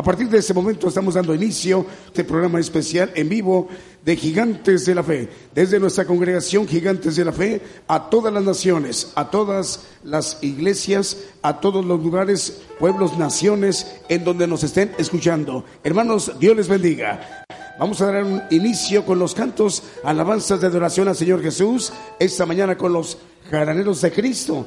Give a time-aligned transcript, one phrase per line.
[0.00, 3.68] A partir de ese momento estamos dando inicio a este programa especial en vivo
[4.02, 8.42] de Gigantes de la Fe, desde nuestra congregación Gigantes de la Fe, a todas las
[8.42, 14.90] naciones, a todas las iglesias, a todos los lugares, pueblos, naciones, en donde nos estén
[14.96, 15.66] escuchando.
[15.84, 17.44] Hermanos, Dios les bendiga.
[17.78, 22.46] Vamos a dar un inicio con los cantos, alabanzas de adoración al Señor Jesús, esta
[22.46, 23.18] mañana con los
[23.50, 24.66] jaraneros de Cristo.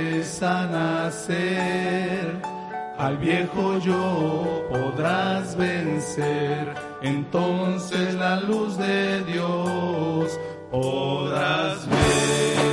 [2.97, 6.73] al viejo yo podrás vencer,
[7.03, 10.39] entonces la luz de Dios
[10.71, 12.70] podrás ver.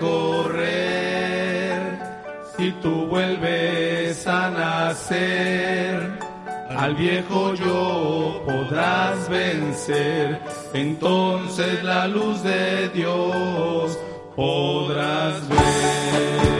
[0.00, 1.98] De recorrer
[2.56, 6.18] si tú vuelves a nacer.
[6.76, 10.40] Al viejo yo podrás vencer,
[10.72, 13.98] entonces la luz de Dios
[14.36, 16.59] podrás ver.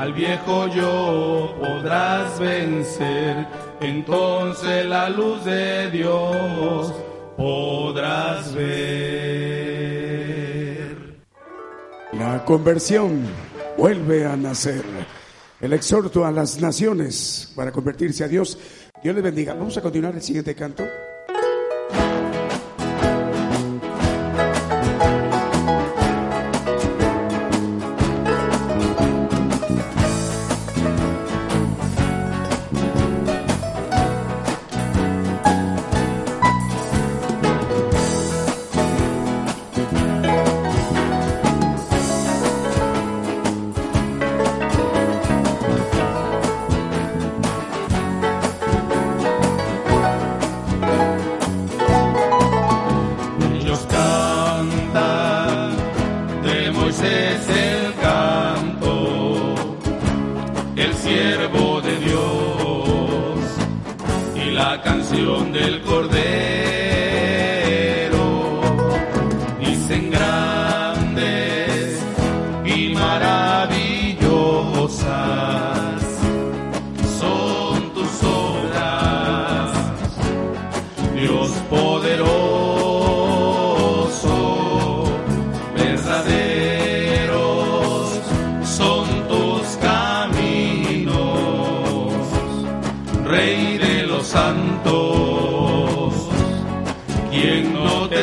[0.00, 3.46] al viejo yo podrás vencer,
[3.82, 6.94] entonces la luz de Dios
[7.36, 8.70] podrás ver.
[12.12, 13.26] La conversión
[13.76, 14.84] vuelve a nacer.
[15.60, 18.56] El exhorto a las naciones para convertirse a Dios.
[19.02, 19.52] Dios les bendiga.
[19.52, 20.82] Vamos a continuar el siguiente canto.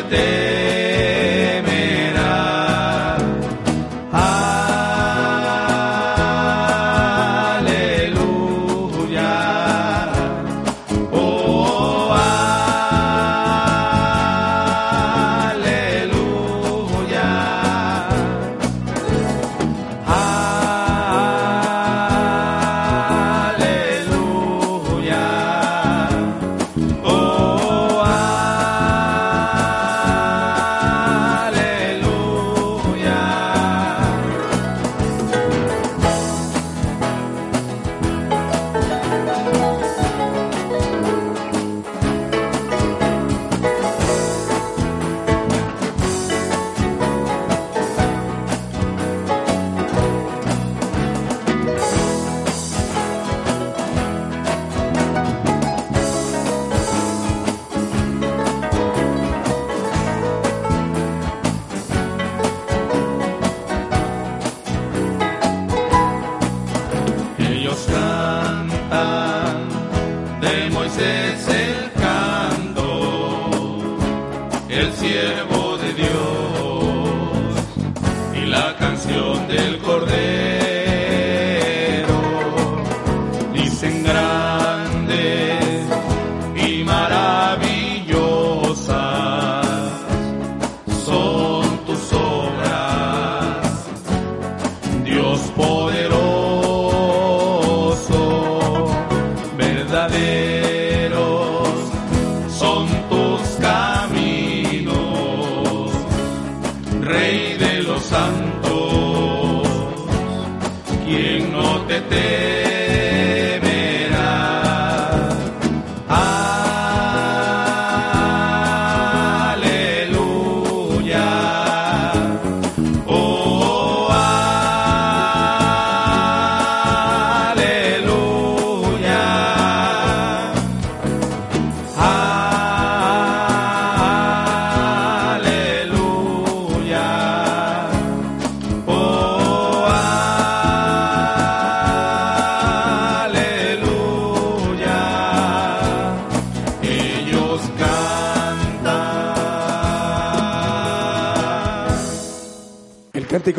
[0.08, 0.37] te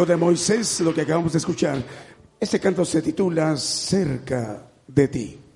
[0.05, 1.83] de Moisés, lo que acabamos de escuchar.
[2.39, 5.48] Este canto se titula Cerca de ti.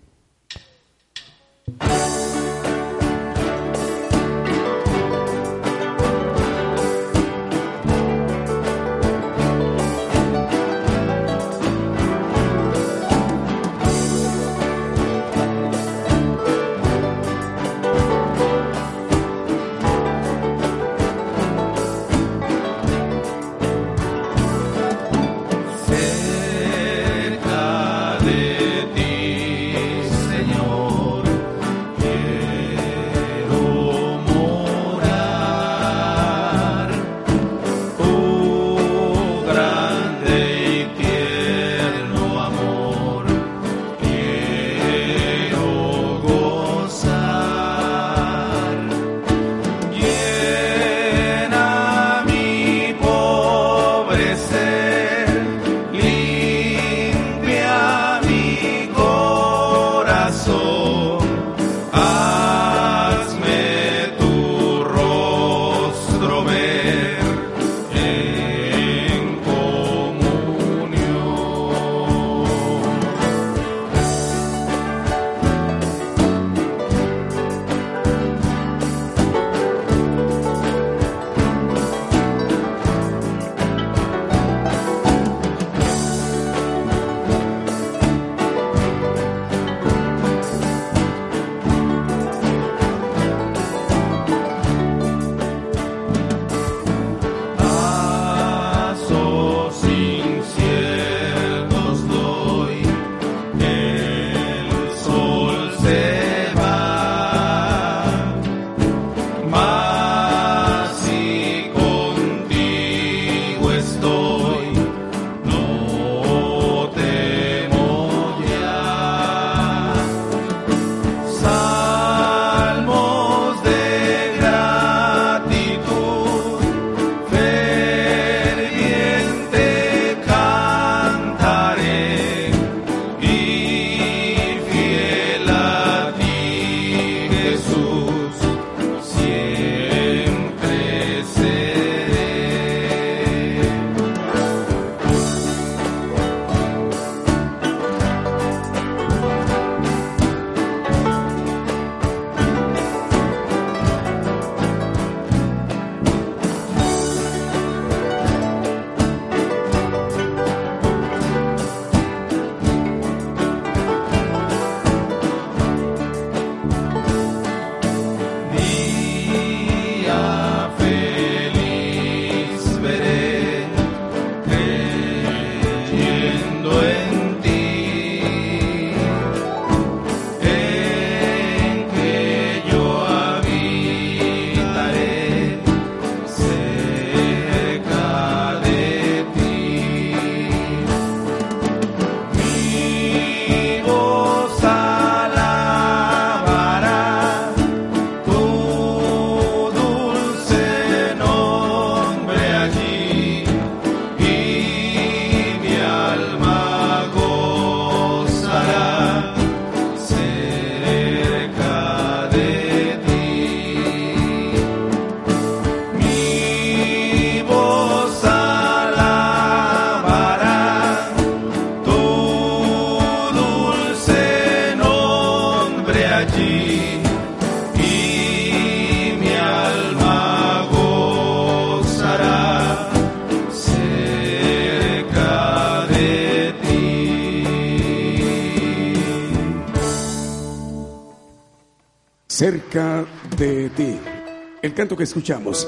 [244.75, 245.67] Canto que escuchamos.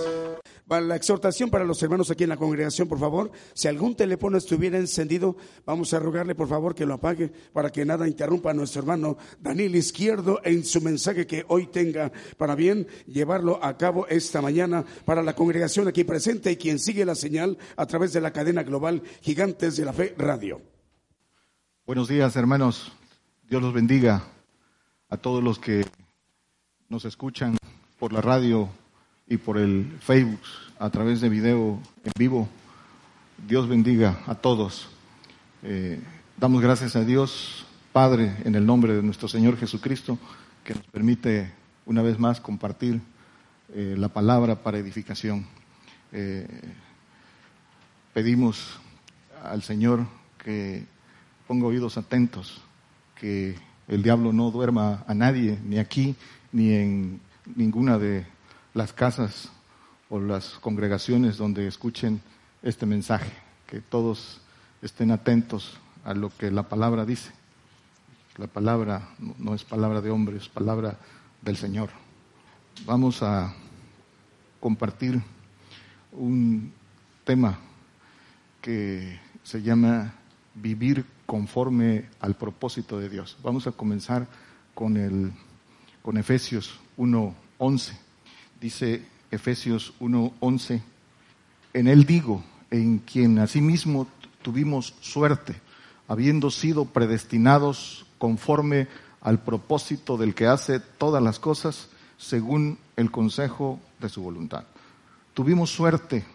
[0.68, 3.32] La exhortación para los hermanos aquí en la congregación, por favor.
[3.54, 7.86] Si algún teléfono estuviera encendido, vamos a rogarle, por favor, que lo apague para que
[7.86, 12.88] nada interrumpa a nuestro hermano Daniel Izquierdo en su mensaje que hoy tenga para bien
[13.06, 17.60] llevarlo a cabo esta mañana para la congregación aquí presente y quien sigue la señal
[17.78, 20.62] a través de la cadena global Gigantes de la Fe Radio.
[21.86, 22.92] Buenos días, hermanos.
[23.48, 24.24] Dios los bendiga
[25.10, 25.86] a todos los que
[26.90, 27.56] nos escuchan
[28.00, 28.68] por la radio
[29.28, 30.40] y por el Facebook
[30.80, 32.48] a través de video en vivo.
[33.48, 34.88] Dios bendiga a todos.
[35.64, 36.00] Eh,
[36.38, 40.20] damos gracias a Dios, Padre, en el nombre de nuestro Señor Jesucristo,
[40.64, 41.52] que nos permite
[41.86, 43.02] una vez más compartir
[43.74, 45.46] eh, la palabra para edificación.
[46.12, 46.48] Eh,
[48.14, 48.80] pedimos
[49.44, 50.06] al Señor
[50.44, 50.86] que
[51.48, 52.62] ponga oídos atentos,
[53.16, 53.56] que
[53.88, 56.16] el diablo no duerma a nadie, ni aquí,
[56.52, 57.20] ni en
[57.56, 58.26] ninguna de
[58.76, 59.50] las casas
[60.10, 62.22] o las congregaciones donde escuchen
[62.62, 63.32] este mensaje,
[63.66, 64.42] que todos
[64.82, 67.32] estén atentos a lo que la palabra dice.
[68.36, 69.10] La palabra
[69.40, 70.98] no es palabra de hombre, es palabra
[71.42, 71.90] del Señor.
[72.86, 73.56] Vamos a
[74.60, 75.22] compartir
[76.12, 76.74] un
[77.24, 77.58] tema
[78.62, 80.16] que se llama
[80.54, 83.38] vivir conforme al propósito de Dios.
[83.42, 84.28] Vamos a comenzar
[84.74, 85.32] con el
[86.02, 88.05] con Efesios 1:11
[88.66, 90.82] dice Efesios 1:11,
[91.74, 94.08] en él digo, en quien asimismo
[94.42, 95.62] tuvimos suerte,
[96.08, 98.88] habiendo sido predestinados conforme
[99.22, 104.64] al propósito del que hace todas las cosas según el consejo de su voluntad.
[105.36, 106.26] Tuvimos suerte,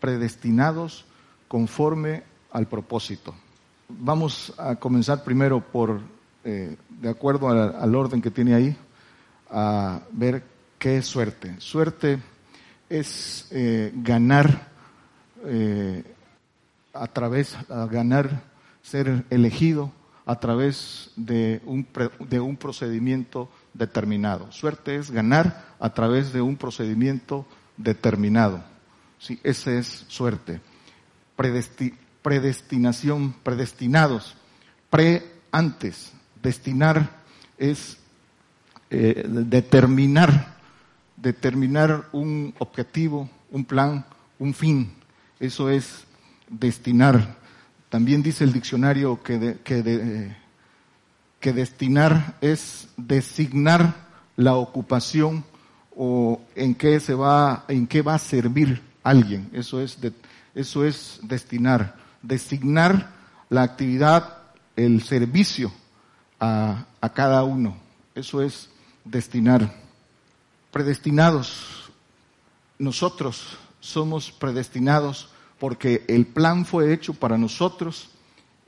[0.00, 1.04] predestinados
[1.46, 3.32] conforme al propósito.
[3.88, 6.00] Vamos a comenzar primero por,
[6.42, 8.76] eh, de acuerdo al, al orden que tiene ahí,
[9.50, 11.56] a ver ¿Qué es suerte?
[11.58, 12.20] Suerte
[12.88, 14.68] es eh, ganar
[15.44, 16.04] eh,
[16.94, 18.42] a través, ganar,
[18.82, 19.92] ser elegido
[20.24, 21.86] a través de un,
[22.28, 24.52] de un procedimiento determinado.
[24.52, 27.44] Suerte es ganar a través de un procedimiento
[27.76, 28.62] determinado.
[29.18, 30.60] Sí, esa es suerte.
[32.22, 34.36] predestinación, predestinados.
[34.90, 36.12] Pre antes.
[36.40, 37.10] Destinar
[37.56, 37.98] es
[38.90, 40.57] eh, determinar
[41.20, 44.04] determinar un objetivo, un plan,
[44.38, 44.92] un fin.
[45.40, 46.04] Eso es
[46.48, 47.36] destinar.
[47.88, 50.36] También dice el diccionario que, que,
[51.40, 55.44] que destinar es designar la ocupación
[55.96, 59.48] o en qué se va, en qué va a servir alguien.
[59.52, 59.98] Eso es,
[60.54, 61.96] eso es destinar.
[62.22, 63.12] Designar
[63.48, 64.38] la actividad,
[64.76, 65.72] el servicio
[66.38, 67.76] a, a cada uno.
[68.14, 68.68] Eso es
[69.04, 69.87] destinar
[70.70, 71.90] predestinados.
[72.78, 78.10] Nosotros somos predestinados porque el plan fue hecho para nosotros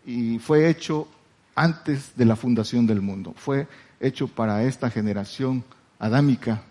[0.04, 1.08] y fue hecho
[1.54, 3.34] antes de la fundación del mundo.
[3.36, 3.68] Fue
[4.00, 5.64] hecho para esta generación
[5.98, 6.62] adámica.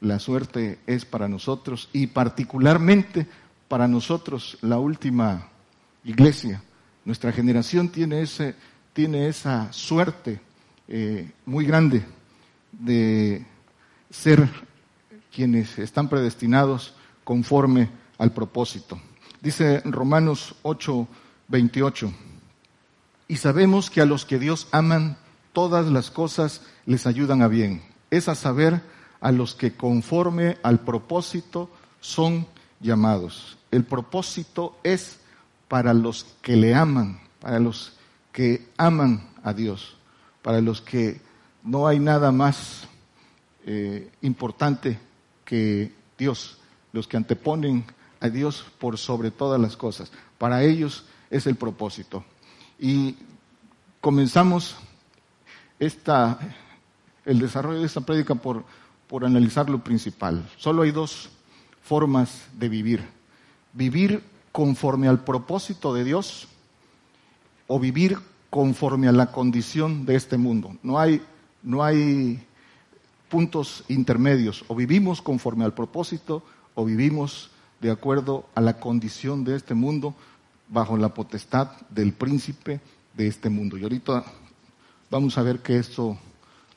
[0.00, 3.26] La suerte es para nosotros y particularmente
[3.68, 5.48] para nosotros, la última
[6.04, 6.62] iglesia.
[7.04, 8.54] Nuestra generación tiene, ese,
[8.92, 10.40] tiene esa suerte
[10.88, 12.04] eh, muy grande
[12.72, 13.44] de
[14.10, 14.48] ser
[15.36, 18.98] quienes están predestinados conforme al propósito.
[19.42, 21.06] Dice Romanos 8,
[21.48, 22.10] 28.
[23.28, 25.18] Y sabemos que a los que Dios aman,
[25.52, 27.82] todas las cosas les ayudan a bien.
[28.10, 28.80] Es a saber,
[29.20, 31.68] a los que conforme al propósito
[32.00, 32.46] son
[32.80, 33.58] llamados.
[33.70, 35.18] El propósito es
[35.68, 37.92] para los que le aman, para los
[38.32, 39.98] que aman a Dios,
[40.40, 41.20] para los que
[41.62, 42.88] no hay nada más
[43.66, 44.98] eh, importante
[45.46, 46.58] que Dios,
[46.92, 47.86] los que anteponen
[48.20, 50.12] a Dios por sobre todas las cosas.
[50.36, 52.22] Para ellos es el propósito.
[52.78, 53.16] Y
[54.02, 54.76] comenzamos
[55.78, 56.38] esta,
[57.24, 58.64] el desarrollo de esta prédica por,
[59.06, 60.46] por analizar lo principal.
[60.58, 61.30] Solo hay dos
[61.82, 63.08] formas de vivir.
[63.72, 66.48] Vivir conforme al propósito de Dios
[67.66, 68.18] o vivir
[68.50, 70.76] conforme a la condición de este mundo.
[70.82, 71.22] No hay,
[71.62, 72.45] no hay
[73.28, 74.64] puntos intermedios.
[74.68, 76.42] O vivimos conforme al propósito
[76.74, 80.14] o vivimos de acuerdo a la condición de este mundo
[80.68, 82.80] bajo la potestad del príncipe
[83.14, 83.76] de este mundo.
[83.76, 84.24] Y ahorita
[85.10, 86.18] vamos a ver que esto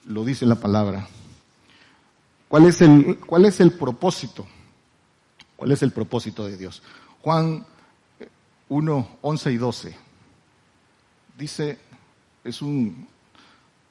[0.06, 1.08] lo dice la palabra.
[2.48, 4.48] ¿Cuál es el, cuál es el propósito?
[5.56, 6.82] ¿Cuál es el propósito de Dios?
[7.22, 7.66] Juan
[8.70, 9.96] 1, 11 y 12.
[11.38, 11.78] Dice,
[12.44, 13.08] es un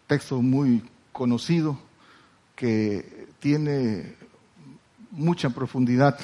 [0.06, 1.78] texto muy conocido,
[2.58, 4.16] que tiene
[5.12, 6.18] mucha profundidad.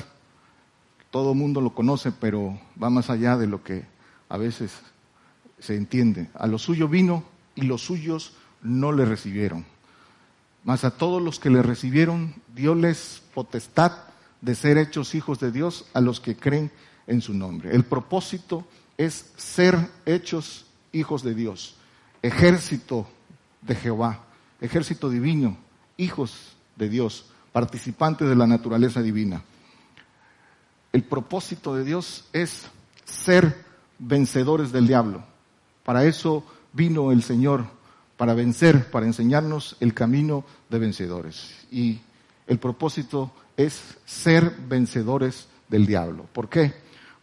[1.12, 3.84] Todo el mundo lo conoce, pero va más allá de lo que
[4.28, 4.72] a veces
[5.60, 6.28] se entiende.
[6.34, 7.22] A lo suyo vino
[7.54, 9.64] y los suyos no le recibieron.
[10.64, 13.92] Mas a todos los que le recibieron, dioles potestad
[14.40, 16.72] de ser hechos hijos de Dios a los que creen
[17.06, 17.72] en su nombre.
[17.76, 18.66] El propósito
[18.98, 21.76] es ser hechos hijos de Dios,
[22.22, 23.06] ejército
[23.62, 24.24] de Jehová,
[24.60, 25.63] ejército divino,
[25.96, 29.42] hijos de Dios, participantes de la naturaleza divina.
[30.92, 32.66] El propósito de Dios es
[33.04, 33.64] ser
[33.98, 35.22] vencedores del diablo.
[35.84, 37.64] Para eso vino el Señor,
[38.16, 41.66] para vencer, para enseñarnos el camino de vencedores.
[41.70, 42.00] Y
[42.46, 46.26] el propósito es ser vencedores del diablo.
[46.32, 46.74] ¿Por qué?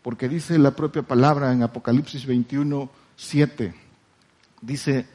[0.02, 3.74] Porque dice la propia palabra en Apocalipsis 21, 7,
[4.62, 5.06] dice,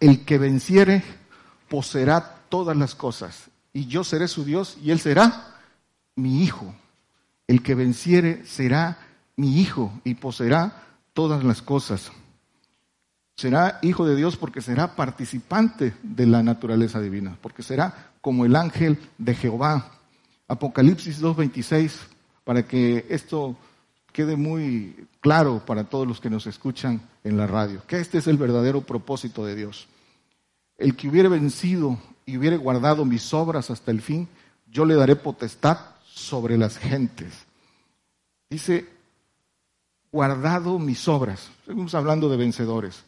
[0.00, 1.02] el que venciere
[1.68, 5.56] poseerá todas las cosas, y yo seré su Dios, y él será
[6.16, 6.74] mi hijo.
[7.46, 8.98] El que venciere será
[9.36, 10.82] mi hijo, y poseerá
[11.14, 12.12] todas las cosas.
[13.36, 18.54] Será hijo de Dios porque será participante de la naturaleza divina, porque será como el
[18.54, 19.90] ángel de Jehová.
[20.46, 21.92] Apocalipsis 2.26,
[22.44, 23.56] para que esto
[24.12, 28.26] quede muy claro para todos los que nos escuchan en la radio, que este es
[28.26, 29.88] el verdadero propósito de Dios.
[30.76, 34.28] El que hubiere vencido y hubiere guardado mis obras hasta el fin,
[34.70, 37.32] yo le daré potestad sobre las gentes.
[38.48, 38.88] Dice,
[40.10, 41.50] guardado mis obras.
[41.66, 43.02] Seguimos hablando de vencedores.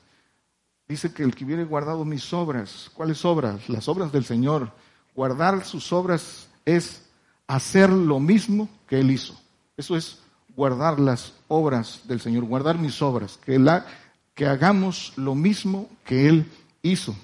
[0.89, 3.69] Dice que el que hubiere guardado mis obras, ¿cuáles obras?
[3.69, 4.71] Las obras del Señor.
[5.15, 7.03] Guardar sus obras es
[7.47, 9.39] hacer lo mismo que Él hizo.
[9.77, 10.19] Eso es
[10.57, 13.87] guardar las obras del Señor, guardar mis obras, que, la,
[14.35, 16.47] que hagamos lo mismo que Él
[16.83, 17.15] hizo.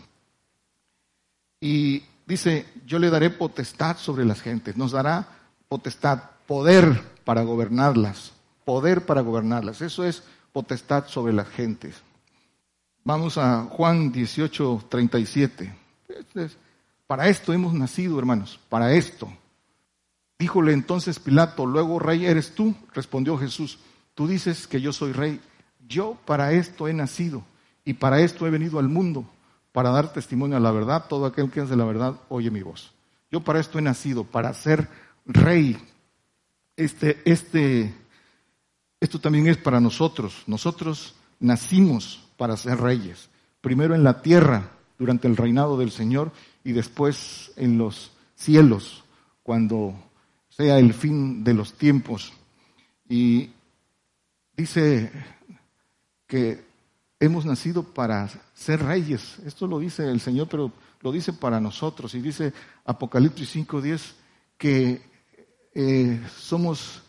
[1.60, 5.28] Y dice, yo le daré potestad sobre las gentes, nos dará
[5.68, 8.32] potestad, poder para gobernarlas,
[8.64, 9.82] poder para gobernarlas.
[9.82, 11.96] Eso es potestad sobre las gentes.
[13.04, 15.74] Vamos a Juan 18, 37.
[17.06, 19.28] Para esto hemos nacido, hermanos, para esto.
[20.38, 23.78] Díjole entonces Pilato, luego rey eres tú, respondió Jesús,
[24.14, 25.38] tú dices que yo soy rey,
[25.86, 27.42] yo para esto he nacido
[27.84, 29.26] y para esto he venido al mundo,
[29.72, 32.92] para dar testimonio a la verdad, todo aquel que hace la verdad oye mi voz.
[33.30, 34.88] Yo para esto he nacido, para ser
[35.24, 35.78] rey.
[36.76, 37.94] Este, este,
[38.98, 40.42] esto también es para nosotros.
[40.46, 43.28] Nosotros nacimos para ser reyes,
[43.60, 46.32] primero en la tierra durante el reinado del Señor
[46.64, 49.04] y después en los cielos
[49.42, 49.94] cuando
[50.48, 52.32] sea el fin de los tiempos.
[53.08, 53.50] Y
[54.56, 55.10] dice
[56.26, 56.69] que
[57.20, 59.38] hemos nacido para ser reyes.
[59.44, 62.14] Esto lo dice el Señor, pero lo dice para nosotros.
[62.14, 62.52] Y dice
[62.86, 64.00] Apocalipsis 5.10
[64.56, 65.02] que
[65.74, 67.02] eh, somos,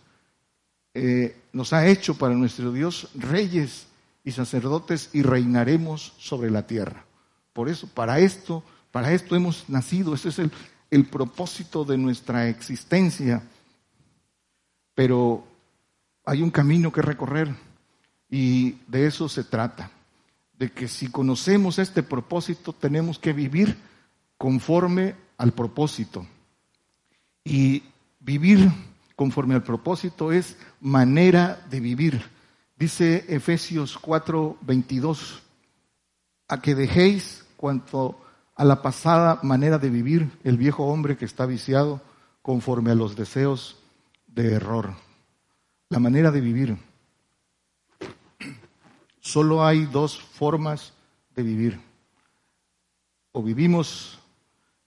[0.94, 3.88] eh, nos ha hecho para nuestro Dios reyes
[4.24, 7.06] y sacerdotes y reinaremos sobre la tierra.
[7.54, 10.14] Por eso, para esto, para esto hemos nacido.
[10.14, 10.52] Ese es el,
[10.90, 13.42] el propósito de nuestra existencia.
[14.94, 15.48] Pero
[16.26, 17.56] hay un camino que recorrer
[18.30, 19.90] y de eso se trata.
[20.62, 23.80] De que si conocemos este propósito tenemos que vivir
[24.38, 26.28] conforme al propósito.
[27.44, 27.82] Y
[28.20, 28.72] vivir
[29.16, 32.22] conforme al propósito es manera de vivir.
[32.78, 35.42] Dice Efesios 4, 22,
[36.48, 38.22] a que dejéis cuanto
[38.56, 42.02] a la pasada manera de vivir el viejo hombre que está viciado
[42.44, 43.80] conforme a los deseos
[44.28, 44.94] de error.
[45.90, 46.91] La manera de vivir.
[49.22, 50.94] Solo hay dos formas
[51.36, 51.80] de vivir.
[53.32, 54.20] O vivimos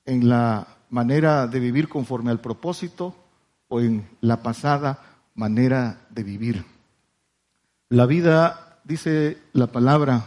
[0.05, 3.15] en la manera de vivir conforme al propósito
[3.69, 5.03] o en la pasada
[5.35, 6.65] manera de vivir.
[7.89, 10.25] La vida, dice la palabra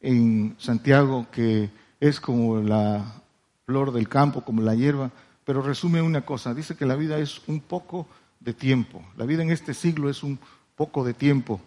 [0.00, 3.22] en Santiago, que es como la
[3.64, 5.10] flor del campo, como la hierba,
[5.44, 8.06] pero resume una cosa, dice que la vida es un poco
[8.38, 10.38] de tiempo, la vida en este siglo es un
[10.76, 11.60] poco de tiempo,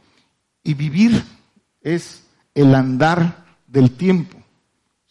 [0.63, 1.23] y vivir
[1.81, 4.37] es el andar del tiempo,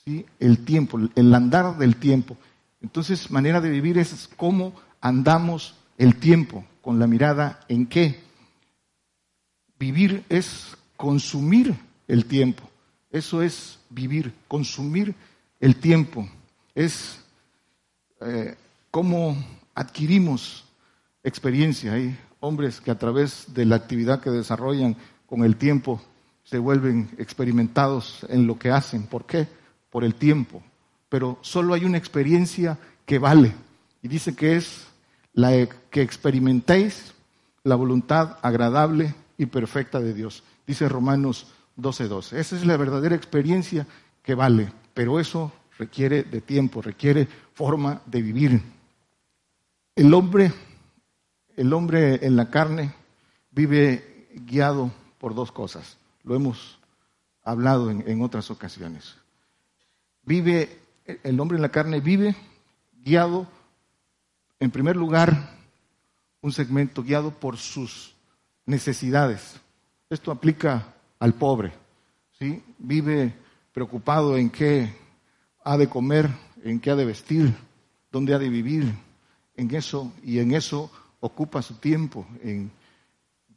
[0.04, 0.26] ¿sí?
[0.38, 2.36] el tiempo, el andar del tiempo.
[2.80, 8.20] Entonces, manera de vivir es cómo andamos el tiempo, con la mirada en qué.
[9.78, 11.74] Vivir es consumir
[12.06, 12.68] el tiempo.
[13.10, 15.14] Eso es vivir, consumir
[15.60, 16.28] el tiempo.
[16.74, 17.20] Es
[18.20, 18.56] eh,
[18.90, 19.36] cómo
[19.74, 20.64] adquirimos
[21.22, 21.94] experiencia.
[21.94, 26.00] Hay hombres que a través de la actividad que desarrollan con el tiempo
[26.48, 29.06] se vuelven experimentados en lo que hacen.
[29.06, 29.46] ¿Por qué?
[29.90, 30.62] Por el tiempo.
[31.10, 33.54] Pero solo hay una experiencia que vale.
[34.02, 34.86] Y dice que es
[35.34, 37.12] la que experimentéis
[37.64, 40.42] la voluntad agradable y perfecta de Dios.
[40.66, 42.38] Dice Romanos 12:12.
[42.38, 43.86] Esa es la verdadera experiencia
[44.22, 48.62] que vale, pero eso requiere de tiempo, requiere forma de vivir.
[49.94, 50.52] El hombre,
[51.56, 52.94] el hombre en la carne
[53.50, 55.98] vive guiado por dos cosas.
[56.22, 56.78] Lo hemos
[57.42, 59.16] hablado en, otras ocasiones.
[60.22, 60.78] Vive,
[61.22, 62.36] el hombre en la carne vive
[63.02, 63.46] guiado,
[64.60, 65.56] en primer lugar,
[66.42, 68.14] un segmento guiado por sus
[68.66, 69.60] necesidades.
[70.10, 71.72] Esto aplica al pobre,
[72.38, 72.62] ¿sí?
[72.78, 73.34] Vive
[73.72, 74.94] preocupado en qué
[75.64, 76.28] ha de comer,
[76.64, 77.54] en qué ha de vestir,
[78.10, 78.94] dónde ha de vivir,
[79.56, 82.70] en eso, y en eso ocupa su tiempo, en,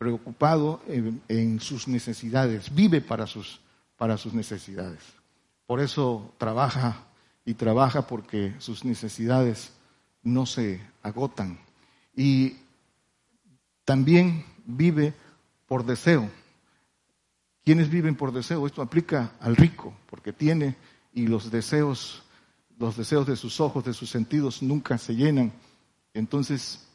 [0.01, 3.61] preocupado en, sus necesidades, vive para sus,
[3.97, 4.97] para sus necesidades.
[5.67, 7.03] Por eso trabaja
[7.45, 9.73] y trabaja porque sus necesidades
[10.23, 11.59] no se agotan.
[12.15, 12.55] Y
[13.85, 15.13] también vive
[15.67, 16.31] por deseo.
[17.63, 18.65] ¿Quiénes viven por deseo?
[18.65, 20.77] Esto aplica al rico, porque tiene
[21.13, 22.23] y los deseos,
[22.79, 25.53] los deseos de sus ojos, de sus sentidos nunca se llenan.
[26.11, 26.87] Entonces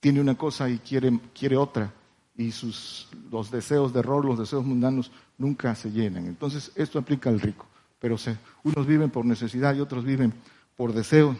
[0.00, 1.94] tiene una cosa y quiere, quiere otra
[2.40, 6.26] y sus, los deseos de error, los deseos mundanos nunca se llenan.
[6.26, 7.66] Entonces esto aplica al rico,
[7.98, 8.16] pero
[8.64, 10.32] unos viven por necesidad y otros viven
[10.74, 11.36] por deseo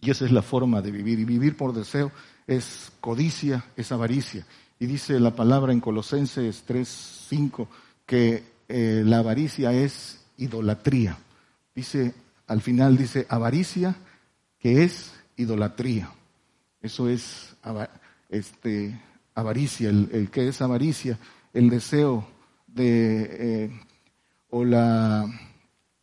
[0.00, 1.20] y esa es la forma de vivir.
[1.20, 2.10] Y vivir por deseo
[2.48, 4.44] es codicia, es avaricia.
[4.80, 6.88] Y dice la palabra en Colosenses 3,
[7.28, 7.68] 5
[8.04, 11.16] que eh, la avaricia es idolatría.
[11.72, 12.12] Dice,
[12.48, 13.94] al final dice avaricia,
[14.58, 16.10] que es idolatría.
[16.80, 17.54] Eso es
[18.28, 19.00] este,
[19.34, 21.18] avaricia, el, que es avaricia,
[21.52, 22.26] el deseo
[22.66, 23.80] de, eh,
[24.50, 25.26] o la,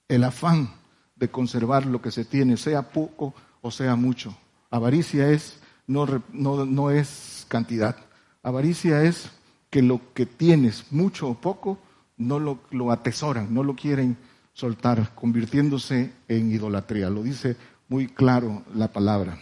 [0.07, 0.71] el afán
[1.15, 4.35] de conservar lo que se tiene, sea poco o sea mucho.
[4.71, 7.95] Avaricia es, no, no, no es cantidad.
[8.43, 9.31] Avaricia es
[9.69, 11.79] que lo que tienes, mucho o poco,
[12.17, 14.17] no lo, lo atesoran, no lo quieren
[14.53, 17.09] soltar, convirtiéndose en idolatría.
[17.09, 17.55] Lo dice
[17.87, 19.37] muy claro la palabra.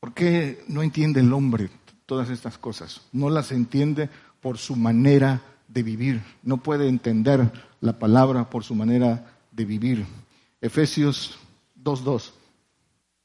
[0.00, 1.70] ¿Por qué no entiende el hombre
[2.06, 3.02] todas estas cosas?
[3.12, 4.08] No las entiende
[4.40, 6.22] por su manera de vivir.
[6.42, 10.06] No puede entender la palabra por su manera de vivir.
[10.60, 11.38] Efesios
[11.82, 12.30] 2.2.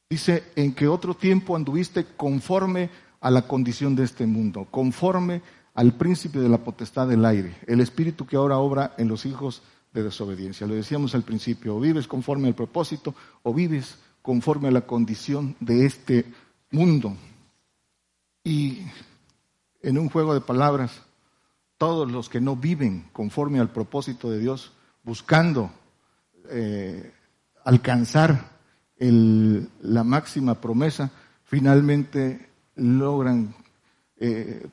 [0.10, 2.90] Dice, en que otro tiempo anduviste conforme
[3.22, 5.42] a la condición de este mundo, conforme
[5.76, 9.62] al príncipe de la potestad del aire, el espíritu que ahora obra en los hijos
[9.94, 10.68] de desobediencia.
[10.68, 13.14] Lo decíamos al principio, o vives conforme al propósito
[13.44, 16.26] o vives conforme a la condición de este
[16.72, 17.16] mundo.
[18.50, 18.84] Y
[19.84, 21.04] en un juego de palabras,
[21.78, 24.72] todos los que no viven conforme al propósito de Dios,
[25.04, 25.70] buscando
[26.50, 27.14] eh,
[27.64, 28.58] alcanzar
[28.98, 31.12] la máxima promesa,
[31.44, 33.54] finalmente logran
[34.18, 34.68] eh,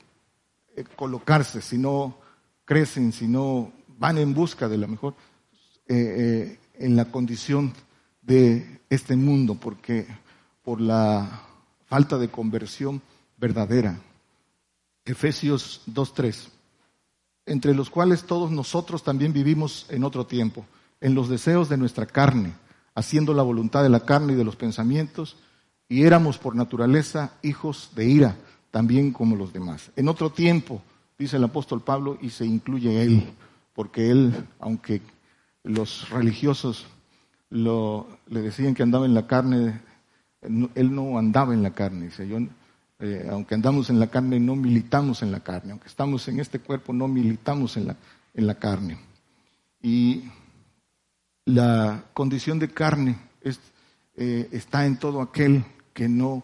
[0.96, 2.16] colocarse, si no
[2.64, 5.16] crecen, si no van en busca de la mejor,
[5.86, 7.74] eh, en la condición
[8.22, 10.06] de este mundo, porque
[10.64, 11.42] por la
[11.84, 13.02] falta de conversión
[13.36, 14.00] verdadera.
[15.04, 16.48] Efesios 2.3,
[17.46, 20.64] entre los cuales todos nosotros también vivimos en otro tiempo,
[21.00, 22.54] en los deseos de nuestra carne
[22.96, 25.36] haciendo la voluntad de la carne y de los pensamientos,
[25.88, 28.36] y éramos por naturaleza hijos de ira,
[28.72, 29.92] también como los demás.
[29.96, 30.82] En otro tiempo,
[31.18, 33.34] dice el apóstol Pablo, y se incluye él,
[33.74, 35.02] porque él, aunque
[35.62, 36.86] los religiosos
[37.50, 39.82] le decían que andaba en la carne,
[40.40, 42.06] él no andaba en la carne.
[42.06, 42.38] Dice, yo,
[42.98, 45.72] eh, aunque andamos en la carne, no militamos en la carne.
[45.72, 47.96] Aunque estamos en este cuerpo, no militamos en la,
[48.34, 48.98] en la carne.
[49.82, 50.24] Y
[51.44, 53.18] la condición de carne
[54.16, 56.42] eh, está en todo aquel que no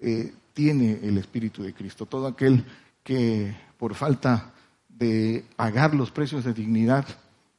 [0.00, 2.64] eh, tiene el Espíritu de Cristo, todo aquel
[3.02, 4.52] que por falta
[4.88, 7.06] de pagar los precios de dignidad,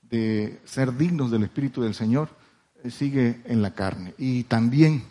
[0.04, 2.30] de ser dignos del Espíritu del Señor,
[2.90, 4.14] sigue en la carne.
[4.18, 5.04] Y también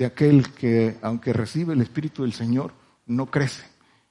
[0.00, 2.72] de aquel que, aunque recibe el Espíritu del Señor,
[3.04, 3.66] no crece.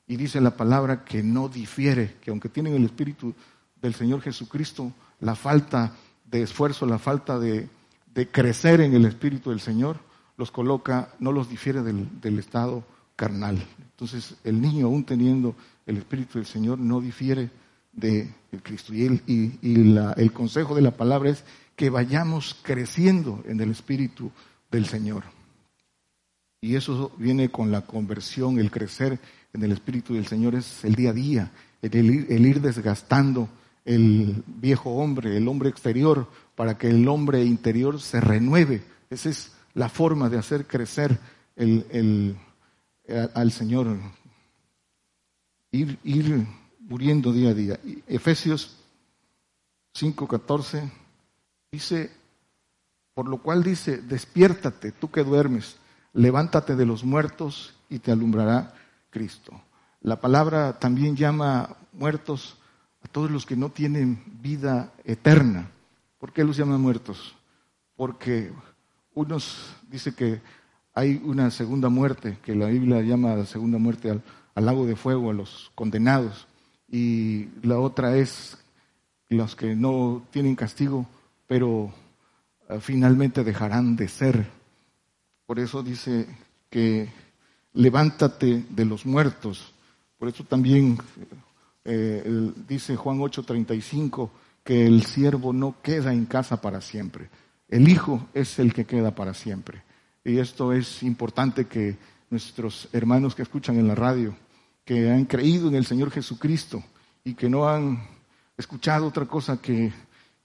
[0.06, 3.34] Y dice la palabra que no difiere, que aunque tienen el Espíritu
[3.82, 7.68] del Señor Jesucristo, la falta de esfuerzo, la falta de,
[8.32, 9.98] crecer en el Espíritu del Señor,
[10.38, 12.84] los coloca, no los difiere del, estado
[13.16, 13.58] carnal.
[13.80, 15.56] Entonces, el niño, aún teniendo
[15.88, 17.50] el Espíritu del Señor, no difiere
[17.94, 18.94] de Cristo.
[18.94, 19.58] Y, el, y,
[20.18, 21.44] el consejo de la palabra es
[21.76, 24.32] que vayamos creciendo en el Espíritu
[24.70, 25.39] del Señor.
[26.62, 29.20] Y eso viene con la conversión, el crecer
[29.54, 33.50] en el Espíritu del Señor es el día a día, el ir desgastando
[33.86, 38.84] el viejo hombre, el hombre exterior, para que el hombre interior se renueve.
[39.10, 41.18] Esa es la forma de hacer crecer
[41.56, 42.36] el,
[43.34, 43.98] al Señor,
[45.72, 46.46] ir, ir
[46.82, 47.80] muriendo día a día.
[48.08, 48.78] Efesios
[49.98, 50.92] 5:14
[51.72, 52.12] dice,
[53.14, 55.78] por lo cual dice, despiértate, tú que duermes,
[56.14, 58.74] levántate de los muertos y te alumbrará
[59.10, 59.62] Cristo.
[60.02, 62.58] La palabra también llama muertos
[63.04, 65.70] a todos los que no tienen vida eterna.
[66.20, 67.36] ¿Por qué los llama muertos?
[67.96, 68.52] Porque
[69.14, 70.42] unos dicen que
[70.94, 74.22] hay una segunda muerte, que la Biblia llama segunda muerte al,
[74.56, 76.48] al lago de fuego, a los condenados,
[76.88, 78.58] y la otra es
[79.30, 81.06] los que no tienen castigo,
[81.48, 81.94] pero
[82.68, 84.59] eh, finalmente dejarán de ser.
[85.50, 86.28] Por eso dice
[86.70, 87.10] que
[87.74, 89.74] levántate de los muertos.
[90.20, 90.96] Por eso también
[91.84, 94.30] eh, dice Juan 8:35
[94.64, 97.32] que el siervo no queda en casa para siempre.
[97.68, 99.82] El Hijo es el que queda para siempre.
[100.24, 101.98] Y esto es importante que
[102.30, 104.36] nuestros hermanos que escuchan en la radio,
[104.86, 106.84] que han creído en el Señor Jesucristo
[107.24, 108.08] y que no han
[108.56, 109.92] escuchado otra cosa que,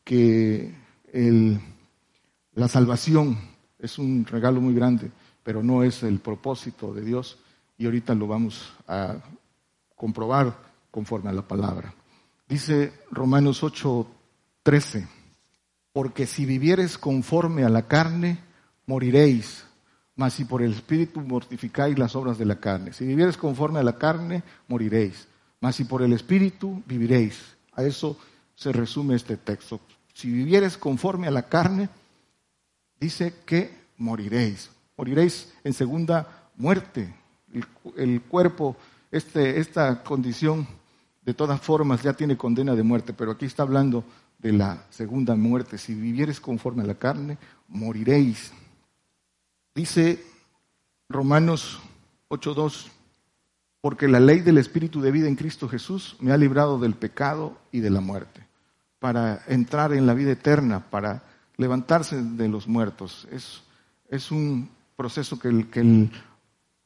[0.02, 0.72] que
[2.54, 5.10] la salvación es un regalo muy grande,
[5.42, 7.38] pero no es el propósito de Dios
[7.76, 9.16] y ahorita lo vamos a
[9.94, 10.56] comprobar
[10.90, 11.94] conforme a la palabra.
[12.48, 15.08] Dice Romanos 8:13,
[15.92, 18.38] porque si vivieres conforme a la carne,
[18.86, 19.64] moriréis,
[20.16, 22.92] mas si por el Espíritu mortificáis las obras de la carne.
[22.92, 25.26] Si vivieres conforme a la carne, moriréis,
[25.60, 27.56] mas si por el Espíritu viviréis.
[27.72, 28.16] A eso
[28.54, 29.80] se resume este texto.
[30.12, 31.88] Si vivieres conforme a la carne,
[33.04, 34.70] dice que moriréis.
[34.96, 37.14] Moriréis en segunda muerte.
[37.96, 38.76] El, cuerpo,
[39.10, 40.66] este, esta condición
[41.22, 44.04] de todas formas ya tiene condena de muerte, pero aquí está hablando
[44.38, 45.76] de la segunda muerte.
[45.76, 47.36] Si vivieres conforme a la carne,
[47.68, 48.52] moriréis.
[49.74, 50.24] Dice
[51.08, 51.80] Romanos
[52.30, 52.86] 8.2,
[53.82, 57.58] porque la ley del Espíritu de vida en Cristo Jesús me ha librado del pecado
[57.70, 58.46] y de la muerte,
[58.98, 63.26] para entrar en la vida eterna, para levantarse de los muertos.
[63.30, 63.62] Es,
[64.08, 66.10] es un proceso que el, que el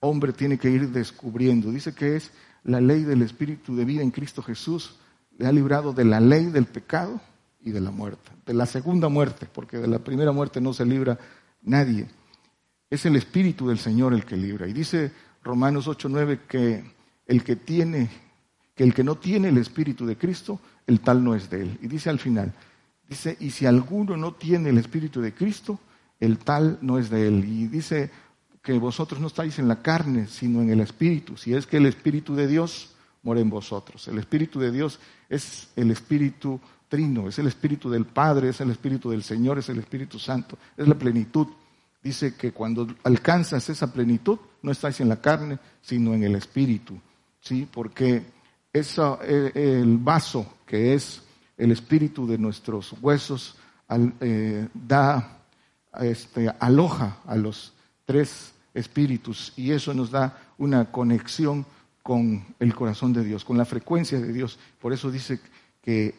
[0.01, 1.71] hombre tiene que ir descubriendo.
[1.71, 2.31] Dice que es
[2.65, 4.97] la ley del Espíritu de vida en Cristo Jesús
[5.39, 7.21] le ha librado de la ley del pecado
[7.61, 10.85] y de la muerte, de la segunda muerte, porque de la primera muerte no se
[10.85, 11.19] libra
[11.63, 12.07] nadie.
[12.91, 14.67] Es el Espíritu del Señor el que libra.
[14.67, 16.85] Y dice Romanos 8:9 que
[17.27, 18.11] el que tiene,
[18.75, 21.79] que el que no tiene el Espíritu de Cristo, el tal no es de él.
[21.83, 22.53] Y dice al final,
[23.09, 25.79] dice, y si alguno no tiene el Espíritu de Cristo,
[26.21, 27.45] el tal no es de él.
[27.45, 28.11] Y dice
[28.63, 31.37] que vosotros no estáis en la carne, sino en el Espíritu.
[31.37, 34.09] Si es que el Espíritu de Dios mora en vosotros.
[34.09, 38.71] El Espíritu de Dios es el Espíritu trino, es el Espíritu del Padre, es el
[38.71, 41.47] Espíritu del Señor, es el Espíritu Santo, es la plenitud.
[42.03, 46.99] Dice que cuando alcanzas esa plenitud, no estáis en la carne, sino en el Espíritu.
[47.41, 47.69] ¿sí?
[47.71, 48.23] Porque
[48.73, 51.23] eso, eh, el vaso que es
[51.59, 53.57] el espíritu de nuestros huesos
[54.21, 55.41] eh, da,
[56.01, 57.75] este, aloja a los
[58.07, 61.67] tres espíritus y eso nos da una conexión
[62.03, 64.59] con el corazón de Dios, con la frecuencia de Dios.
[64.81, 65.41] Por eso dice
[65.83, 66.15] que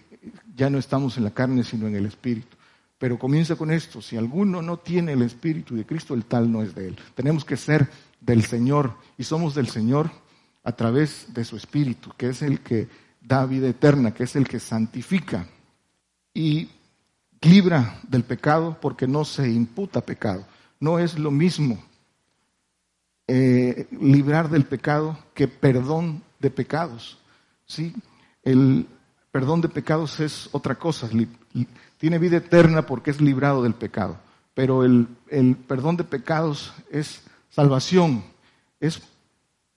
[0.55, 2.57] ya no estamos en la carne, sino en el espíritu.
[2.97, 6.61] Pero comienza con esto, si alguno no tiene el espíritu de Cristo, el tal no
[6.61, 6.99] es de él.
[7.15, 7.87] Tenemos que ser
[8.19, 10.11] del Señor y somos del Señor
[10.63, 12.89] a través de su espíritu, que es el que
[13.21, 15.47] da vida eterna, que es el que santifica
[16.33, 16.69] y
[17.41, 20.45] libra del pecado porque no se imputa pecado.
[20.79, 21.83] No es lo mismo
[23.27, 27.19] eh, librar del pecado que perdón de pecados.
[27.65, 27.93] ¿sí?
[28.43, 28.87] El
[29.31, 31.09] perdón de pecados es otra cosa.
[31.97, 34.17] Tiene vida eterna porque es librado del pecado.
[34.53, 38.23] Pero el, el perdón de pecados es salvación.
[38.79, 39.01] Es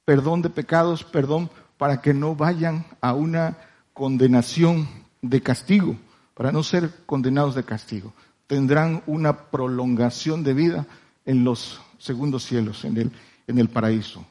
[0.05, 1.51] perdón de pecados, perdón
[1.83, 3.59] para que no vayan a una
[3.93, 4.89] condenación
[5.21, 5.97] de castigo,
[6.33, 8.13] para no ser condenados de castigo.
[8.47, 10.87] Tendrán una prolongación de vida
[11.27, 13.11] en los segundos cielos, en el,
[13.49, 14.25] en el paraíso.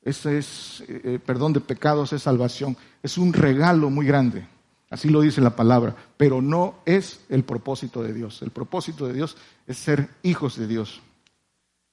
[0.00, 2.74] Ese es, eh, eh, perdón de pecados, es salvación.
[3.02, 4.46] Es un regalo muy grande.
[4.88, 5.94] Así lo dice la palabra.
[6.16, 8.40] Pero no es el propósito de Dios.
[8.40, 9.36] El propósito de Dios
[9.66, 11.02] es ser hijos de Dios.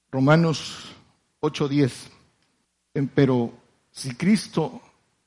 [0.09, 0.95] Romanos
[1.41, 1.91] 8:10.
[3.14, 3.51] Pero
[3.91, 4.82] si Cristo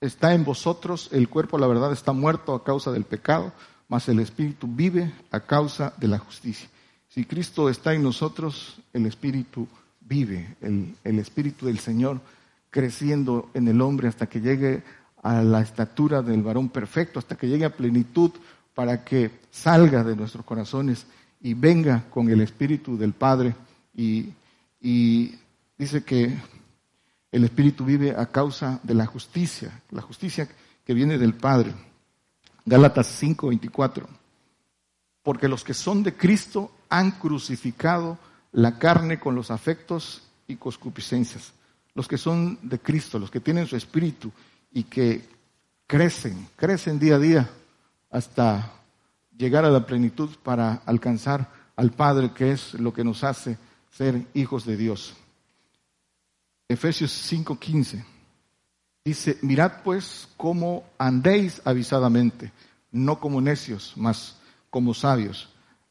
[0.06, 3.52] está en vosotros, el cuerpo, la verdad, está muerto a causa del pecado,
[3.88, 6.68] mas el espíritu vive a causa de la justicia.
[7.08, 9.68] Si Cristo está en nosotros, el espíritu
[10.06, 12.20] vive el, Espíritu del Señor
[12.70, 14.82] creciendo en el hombre hasta que llegue
[15.22, 18.30] a la estatura del varón perfecto, hasta que llegue a plenitud,
[18.74, 21.06] para que salga de nuestros corazones
[21.40, 23.54] y venga con el Espíritu del Padre
[23.94, 24.30] y,
[24.80, 25.34] y
[25.78, 26.36] dice que
[27.34, 30.48] el Espíritu vive a causa de la justicia, la justicia
[30.86, 31.74] que viene del Padre.
[32.64, 34.06] Gálatas 5:24.
[35.20, 38.18] Porque los que son de Cristo han crucificado
[38.52, 41.52] la carne con los afectos y concupiscencias.
[41.94, 44.30] Los que son de Cristo, los que tienen su espíritu
[44.70, 45.28] y que
[45.88, 47.50] crecen, crecen día a día
[48.12, 48.74] hasta
[49.36, 53.58] llegar a la plenitud para alcanzar al Padre, que es lo que nos hace
[53.90, 55.16] ser hijos de Dios.
[56.68, 58.04] Efesios 5:15
[59.04, 62.52] dice, mirad pues cómo andéis avisadamente,
[62.90, 64.36] no como necios, mas
[64.70, 65.50] como sabios.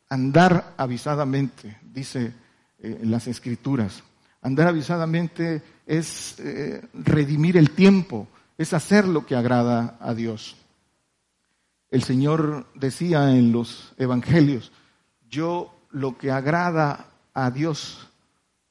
[0.09, 2.33] Andar avisadamente, dice
[2.79, 4.03] eh, en las escrituras.
[4.41, 10.57] Andar avisadamente es eh, redimir el tiempo, es hacer lo que agrada a Dios.
[11.91, 14.71] El Señor decía en los evangelios,
[15.29, 18.09] yo lo que agrada a Dios,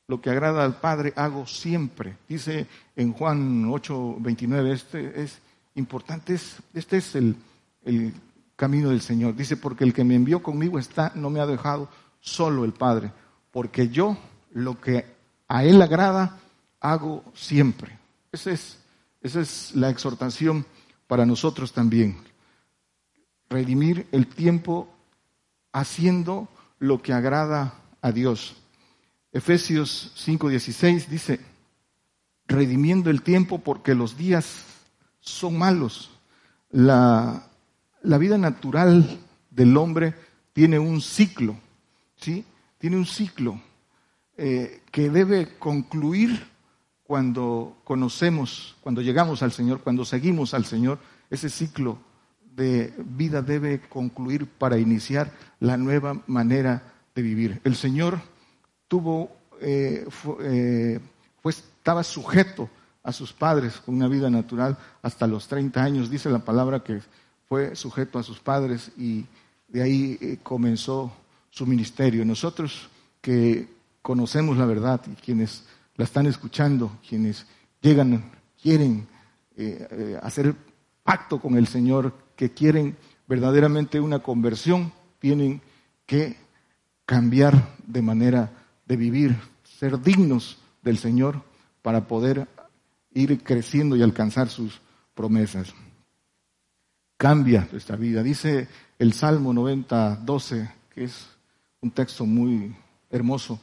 [0.09, 2.17] lo que agrada al Padre, hago siempre.
[2.29, 5.41] Dice en Juan 8, 29, este es
[5.75, 6.39] importante,
[6.75, 7.37] este es el,
[7.85, 8.13] el
[8.57, 9.35] camino del Señor.
[9.35, 11.89] Dice, porque el que me envió conmigo está, no me ha dejado
[12.21, 13.13] solo el Padre,
[13.51, 14.17] porque yo
[14.53, 15.07] lo que
[15.49, 16.39] a Él agrada,
[16.81, 17.99] hago siempre.
[18.33, 18.79] Esa es,
[19.21, 20.65] esa es la exhortación
[21.07, 22.17] para nosotros también.
[23.49, 24.89] Redimir el tiempo
[25.73, 26.49] haciendo
[26.79, 28.57] lo que agrada a Dios.
[29.33, 31.41] Efesios 5:16 dice,
[32.47, 34.65] redimiendo el tiempo porque los días
[35.21, 36.11] son malos.
[36.71, 37.47] La,
[38.03, 39.21] la vida natural
[39.51, 40.15] del hombre
[40.53, 41.57] tiene un ciclo,
[42.17, 42.45] ¿sí?
[42.79, 43.61] Tiene un ciclo
[44.37, 46.47] eh, que debe concluir
[47.05, 50.99] cuando conocemos, cuando llegamos al Señor, cuando seguimos al Señor,
[51.31, 51.99] ese ciclo
[52.55, 57.61] de vida debe concluir para iniciar la nueva manera de vivir.
[57.65, 58.21] El Señor
[58.93, 59.31] tuvo,
[59.63, 60.07] eh,
[60.43, 61.01] eh,
[61.41, 62.69] pues estaba sujeto
[63.03, 67.01] a sus padres con una vida natural hasta los 30 años, dice la palabra que
[67.49, 69.25] fue sujeto a sus padres y
[69.69, 71.11] de ahí eh, comenzó
[71.49, 72.23] su ministerio.
[72.27, 72.91] Nosotros
[73.23, 73.67] que
[74.03, 75.65] conocemos la verdad y quienes
[75.97, 77.47] la están escuchando, quienes
[77.81, 78.31] llegan,
[78.61, 79.09] quieren
[80.21, 80.55] hacer
[81.03, 85.63] pacto con el Señor, que quieren verdaderamente una conversión, tienen
[86.05, 86.37] que
[87.07, 88.51] cambiar de manera
[88.87, 91.43] de vivir, ser dignos del Señor
[91.83, 92.49] para poder
[93.15, 94.81] ir creciendo y alcanzar sus
[95.15, 95.75] promesas.
[97.17, 98.23] Cambia nuestra vida.
[98.23, 98.69] Dice
[98.99, 101.27] el Salmo 90, 12, que es
[101.81, 102.75] un texto muy
[103.11, 103.61] hermoso.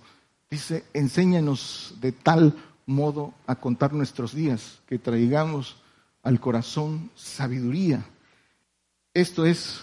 [0.49, 2.55] Dice, enséñanos de tal
[2.85, 5.77] modo a contar nuestros días, que traigamos
[6.23, 8.03] al corazón sabiduría.
[9.13, 9.81] Esto es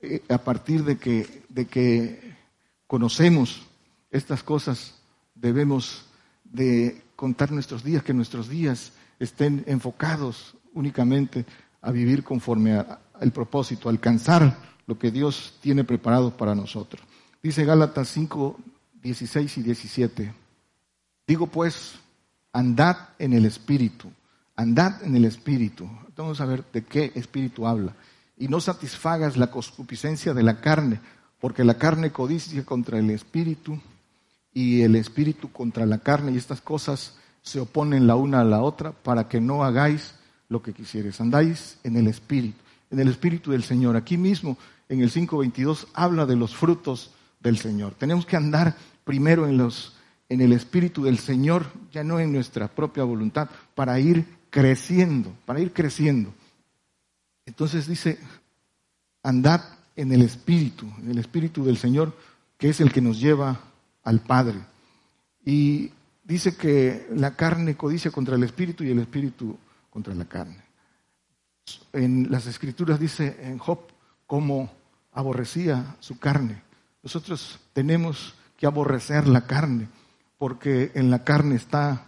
[0.00, 2.36] eh, a partir de que, de que
[2.86, 3.66] conocemos
[4.10, 4.94] estas cosas,
[5.34, 6.06] debemos
[6.44, 11.44] de contar nuestros días, que nuestros días estén enfocados únicamente
[11.80, 17.02] a vivir conforme al propósito, alcanzar lo que Dios tiene preparado para nosotros.
[17.42, 18.58] Dice Gálatas 5,
[19.02, 20.34] 16 y 17.
[21.26, 21.94] Digo pues,
[22.52, 24.10] andad en el Espíritu,
[24.54, 25.88] andad en el Espíritu.
[26.16, 27.94] Vamos a ver de qué Espíritu habla.
[28.38, 31.00] Y no satisfagas la concupiscencia de la carne,
[31.40, 33.80] porque la carne codicia contra el Espíritu
[34.56, 38.62] y el Espíritu contra la carne, y estas cosas se oponen la una a la
[38.62, 40.14] otra para que no hagáis
[40.48, 41.20] lo que quisieres.
[41.20, 42.56] Andáis en el Espíritu,
[42.90, 43.96] en el Espíritu del Señor.
[43.96, 44.56] Aquí mismo,
[44.88, 47.96] en el 5.22, habla de los frutos del Señor.
[47.98, 49.92] Tenemos que andar primero en, los,
[50.30, 55.60] en el Espíritu del Señor, ya no en nuestra propia voluntad, para ir creciendo, para
[55.60, 56.32] ir creciendo.
[57.44, 58.18] Entonces dice,
[59.22, 59.60] andad
[59.96, 62.16] en el Espíritu, en el Espíritu del Señor,
[62.56, 63.60] que es el que nos lleva
[64.06, 64.60] al Padre.
[65.44, 65.92] Y
[66.24, 69.58] dice que la carne codicia contra el Espíritu y el Espíritu
[69.90, 70.62] contra la carne.
[71.92, 73.80] En las Escrituras dice en Job
[74.26, 74.72] cómo
[75.12, 76.62] aborrecía su carne.
[77.02, 79.88] Nosotros tenemos que aborrecer la carne,
[80.38, 82.06] porque en la carne está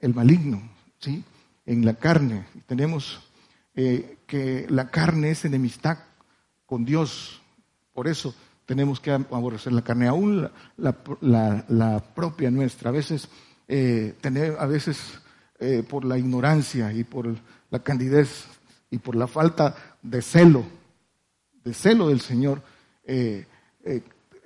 [0.00, 0.62] el maligno,
[0.98, 1.24] ¿sí?
[1.64, 3.20] En la carne tenemos
[3.74, 5.98] eh, que la carne es enemistad
[6.64, 7.40] con Dios,
[7.92, 8.34] por eso
[8.66, 12.90] tenemos que aborrecer la carne, aún la, propia nuestra.
[12.90, 13.28] A veces,
[13.68, 14.98] eh, tener, a veces
[15.60, 17.34] eh, por la ignorancia y por
[17.70, 18.44] la candidez
[18.90, 20.64] y por la falta de celo,
[21.64, 22.60] de celo del Señor,
[23.04, 23.46] eh,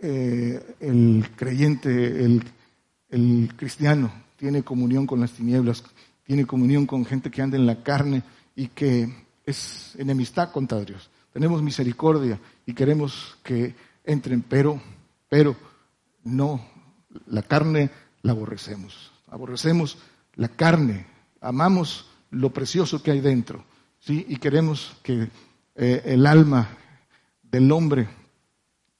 [0.00, 2.42] el creyente, el,
[3.08, 5.82] el cristiano, tiene comunión con las tinieblas,
[6.24, 8.22] tiene comunión con gente que anda en la carne
[8.54, 9.12] y que
[9.44, 11.10] es enemistad contra Dios.
[11.32, 13.74] Tenemos misericordia y queremos que
[14.04, 14.80] entren, pero,
[15.28, 15.56] pero
[16.24, 16.64] no,
[17.26, 17.90] la carne
[18.22, 19.12] la aborrecemos.
[19.28, 19.98] Aborrecemos
[20.34, 21.06] la carne,
[21.40, 23.64] amamos lo precioso que hay dentro,
[23.98, 24.24] ¿sí?
[24.28, 25.28] Y queremos que
[25.74, 26.68] eh, el alma
[27.42, 28.08] del hombre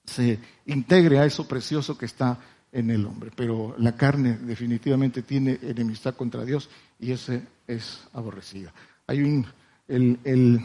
[0.05, 2.39] se integre a eso precioso que está
[2.71, 3.31] en el hombre.
[3.35, 8.73] Pero la carne definitivamente tiene enemistad contra Dios y ese es aborrecida.
[9.07, 9.45] Hay un,
[9.87, 10.61] el, el,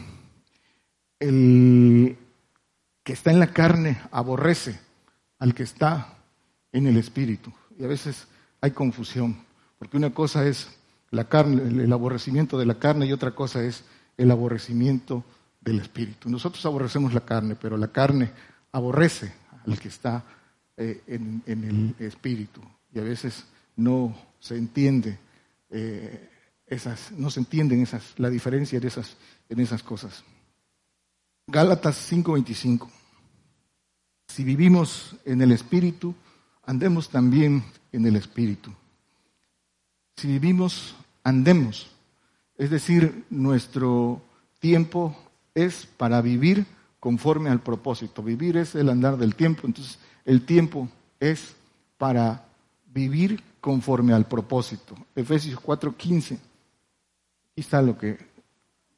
[1.19, 2.17] el
[3.07, 4.77] que está en la carne aborrece
[5.39, 6.17] al que está
[6.73, 7.53] en el espíritu.
[7.79, 8.27] Y a veces
[8.59, 9.45] hay confusión,
[9.79, 10.67] porque una cosa es
[11.11, 13.85] la carne, el aborrecimiento de la carne y otra cosa es
[14.17, 15.23] el aborrecimiento
[15.61, 16.29] del espíritu.
[16.29, 18.29] Nosotros aborrecemos la carne, pero la carne
[18.73, 19.31] aborrece
[19.65, 20.25] al que está
[20.75, 22.59] eh, en, el espíritu.
[22.93, 23.45] Y a veces
[23.77, 25.17] no se entiende
[25.69, 26.29] eh,
[26.65, 29.15] esas, no se entienden esas, la diferencia de esas,
[29.47, 30.25] en esas cosas.
[31.49, 32.96] Gálatas 5:25.
[34.27, 36.13] Si vivimos en el espíritu,
[36.65, 38.71] andemos también en el espíritu.
[40.15, 41.89] Si vivimos, andemos.
[42.57, 44.21] Es decir, nuestro
[44.59, 45.17] tiempo
[45.53, 46.65] es para vivir
[46.99, 48.21] conforme al propósito.
[48.23, 51.55] Vivir es el andar del tiempo, entonces el tiempo es
[51.97, 52.45] para
[52.93, 54.95] vivir conforme al propósito.
[55.15, 56.33] Efesios 4:15.
[56.33, 58.17] Aquí está lo que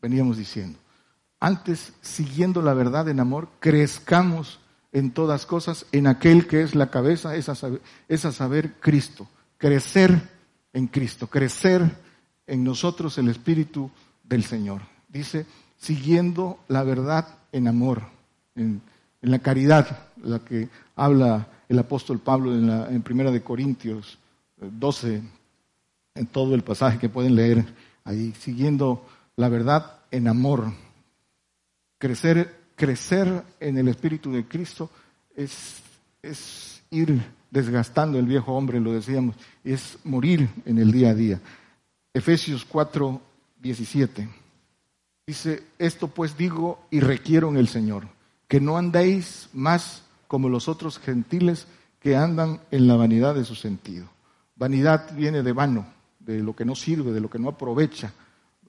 [0.01, 0.80] veníamos diciendo.
[1.39, 4.59] Antes, siguiendo la verdad en amor, crezcamos
[4.92, 8.74] en todas cosas en aquel que es la cabeza, es a saber, es a saber
[8.80, 9.28] Cristo.
[9.58, 10.22] Crecer
[10.74, 11.82] en Cristo, crecer
[12.48, 13.92] en nosotros el Espíritu
[14.24, 14.82] del Señor.
[15.08, 15.46] Dice,
[15.78, 18.04] siguiendo la verdad en amor,
[18.56, 18.82] en,
[19.22, 24.18] la caridad, la que habla el apóstol Pablo en, la, en Primera de Corintios
[24.58, 25.22] 12, eh,
[26.16, 27.66] en todo el pasaje que pueden leer
[28.04, 30.72] ahí, siguiendo la verdad en amor.
[31.98, 34.89] Crecer, crecer en el Espíritu de Cristo
[35.36, 35.82] es,
[36.23, 37.21] es ir
[37.51, 41.41] desgastando el viejo hombre, lo decíamos, es morir en el día a día.
[42.13, 43.21] Efesios 4,
[43.59, 44.30] 17.
[45.27, 48.07] Dice, esto pues digo y requiero en el Señor,
[48.47, 51.67] que no andéis más como los otros gentiles
[51.99, 54.07] que andan en la vanidad de su sentido.
[54.55, 55.86] Vanidad viene de vano,
[56.19, 58.13] de lo que no sirve, de lo que no aprovecha.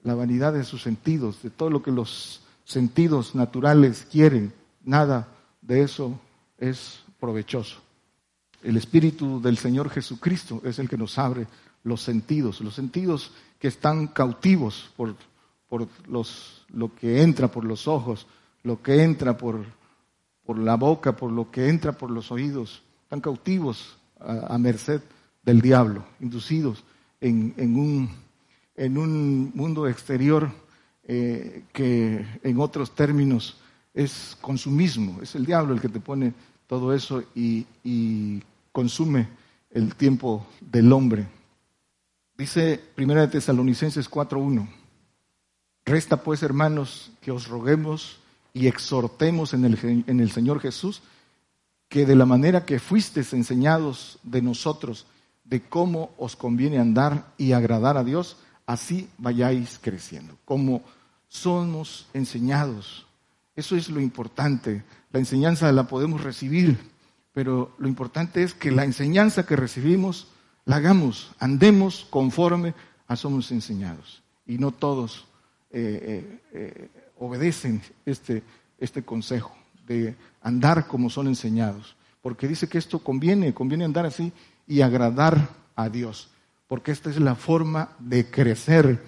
[0.03, 2.41] La vanidad de sus sentidos, de todo lo que los
[2.71, 4.53] sentidos naturales quieren.
[4.83, 5.27] Nada
[5.61, 6.19] de eso
[6.57, 7.79] es provechoso.
[8.63, 11.47] El Espíritu del Señor Jesucristo es el que nos abre
[11.83, 15.15] los sentidos, los sentidos que están cautivos por
[15.71, 18.27] por los, lo que entra por los ojos,
[18.61, 19.63] lo que entra por,
[20.45, 22.83] por la boca, por lo que entra por los oídos.
[23.03, 24.99] Están cautivos a, merced
[25.43, 26.83] del diablo, inducidos
[27.21, 28.09] en, en, un,
[28.75, 30.51] en un, mundo exterior
[31.03, 33.57] eh, que en otros términos
[33.93, 35.21] es consumismo.
[35.21, 36.33] Es el diablo el que te pone
[36.67, 37.65] todo eso y,
[38.71, 39.27] consume
[39.69, 41.27] el tiempo del hombre.
[42.37, 44.67] Dice Primera de Tesalonicenses 4.1
[45.83, 48.19] Resta pues, hermanos, que os roguemos
[48.53, 51.01] y exhortemos en el, en el Señor Jesús,
[51.89, 55.07] que de la manera que fuisteis enseñados de nosotros,
[55.43, 58.37] de cómo os conviene andar y agradar a Dios,
[58.71, 60.37] así vayáis creciendo.
[60.45, 60.81] Como
[61.27, 63.05] somos enseñados.
[63.55, 64.83] Eso es lo importante.
[65.11, 66.77] La enseñanza la podemos recibir,
[67.33, 70.27] pero lo importante es que la enseñanza que recibimos
[70.65, 72.73] la hagamos, andemos conforme
[73.07, 74.23] a somos enseñados.
[74.45, 75.25] Y no todos
[75.71, 78.43] eh, eh, eh, obedecen este,
[78.77, 79.55] este consejo
[79.87, 81.95] de andar como son enseñados.
[82.21, 84.31] Porque dice que esto conviene, conviene andar así
[84.67, 86.29] y agradar a Dios.
[86.71, 89.03] Porque esta es la forma de crecer.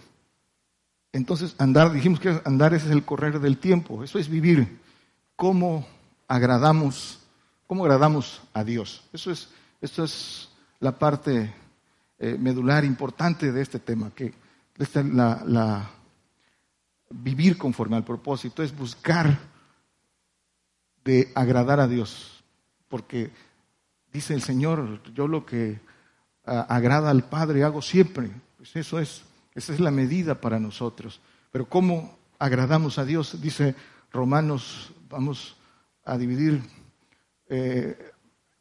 [1.13, 4.81] Entonces, andar, dijimos que andar es el correr del tiempo, eso es vivir.
[5.37, 5.87] ¿Cómo
[6.27, 7.21] agradamos,
[7.65, 9.05] cómo agradamos a Dios?
[9.13, 9.47] Eso es,
[9.79, 10.49] esto es
[10.81, 11.55] la parte
[12.19, 14.33] medular importante de este tema, que
[14.77, 15.89] es la
[17.11, 19.39] vivir conforme al propósito, es buscar
[21.05, 22.43] de agradar a Dios.
[22.89, 23.31] Porque
[24.11, 25.92] dice el Señor, yo lo que
[26.45, 28.31] agrada al Padre hago siempre.
[28.57, 29.23] Pues eso es,
[29.55, 31.19] esa es la medida para nosotros.
[31.51, 33.41] Pero ¿cómo agradamos a Dios?
[33.41, 33.75] Dice
[34.11, 35.55] Romanos, vamos
[36.05, 36.61] a dividir
[37.49, 37.97] eh,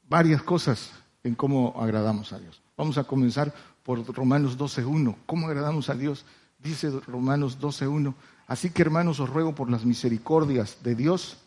[0.09, 0.93] varias cosas
[1.25, 2.61] en cómo agradamos a Dios.
[2.77, 3.53] Vamos a comenzar
[3.83, 5.17] por Romanos 12.1.
[5.27, 6.25] ¿Cómo agradamos a Dios?
[6.59, 8.15] Dice Romanos 12.1.
[8.47, 11.39] Así que hermanos, os ruego por las misericordias de Dios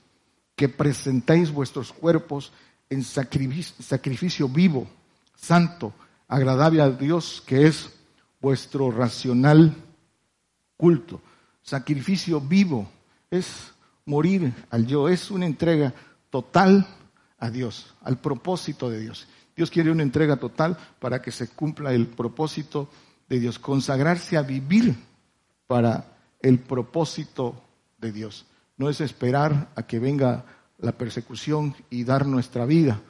[0.55, 2.51] que presentéis vuestros cuerpos
[2.89, 4.88] en sacrificio, vivo,
[5.36, 5.93] santo,
[6.28, 7.89] agradable a Dios, que es
[8.41, 9.76] vuestro racional
[10.78, 11.21] culto.
[11.61, 12.88] Sacrificio vivo
[13.30, 13.71] es
[14.05, 15.93] morir al yo, es una entrega
[16.30, 16.88] total
[17.39, 19.28] a Dios, al propósito de Dios.
[19.55, 22.89] Dios quiere una entrega total para que se cumpla el propósito
[23.30, 24.95] de Dios, consagrarse a vivir
[25.67, 26.05] para
[26.41, 27.61] el propósito
[27.97, 28.45] de Dios.
[28.78, 30.45] No es esperar a que venga
[30.78, 33.01] la persecución y dar nuestra vida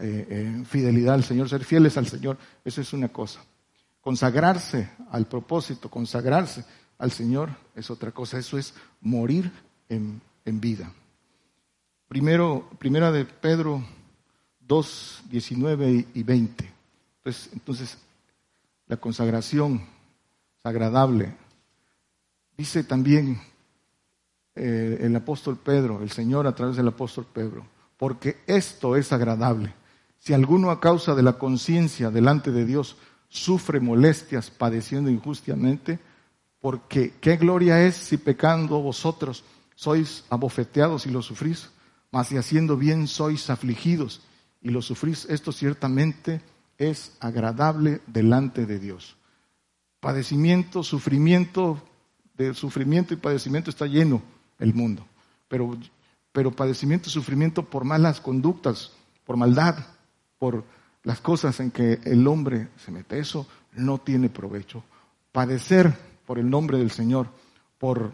[0.00, 3.40] eh, en fidelidad al Señor, ser fieles al Señor, eso es una cosa.
[4.00, 6.64] Consagrarse al propósito, consagrarse
[6.98, 9.50] al Señor es otra cosa, eso es morir
[9.88, 10.92] en, vida.
[12.08, 13.84] Primero, primera de Pedro
[14.66, 16.72] 2, 19 y 20.
[17.18, 17.98] Entonces, entonces
[18.86, 19.82] la consagración
[20.58, 21.32] es agradable.
[22.56, 23.40] Dice también
[24.54, 29.74] eh, el apóstol Pedro, el Señor a través del apóstol Pedro, porque esto es agradable.
[30.20, 32.96] Si alguno a causa de la conciencia delante de Dios
[33.30, 35.98] sufre molestias padeciendo injustamente,
[36.60, 39.44] porque qué gloria es si pecando vosotros
[39.74, 41.70] sois abofeteados y lo sufrís,
[42.12, 44.20] mas si haciendo bien sois afligidos
[44.60, 46.42] y lo sufrís, esto ciertamente
[46.76, 49.16] es agradable delante de Dios.
[50.00, 51.82] Padecimiento, sufrimiento,
[52.36, 54.20] de sufrimiento y padecimiento está lleno
[54.58, 55.06] el mundo,
[55.48, 55.78] pero,
[56.30, 58.92] pero padecimiento y sufrimiento por malas conductas,
[59.24, 59.78] por maldad,
[60.40, 60.64] por
[61.04, 63.18] las cosas en que el hombre se mete.
[63.18, 64.82] Eso no tiene provecho.
[65.30, 65.94] Padecer
[66.26, 67.28] por el nombre del Señor,
[67.78, 68.12] por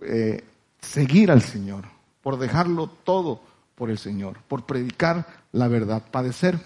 [0.00, 0.42] eh,
[0.80, 1.84] seguir al Señor,
[2.22, 3.42] por dejarlo todo
[3.74, 6.58] por el Señor, por predicar la verdad, padecer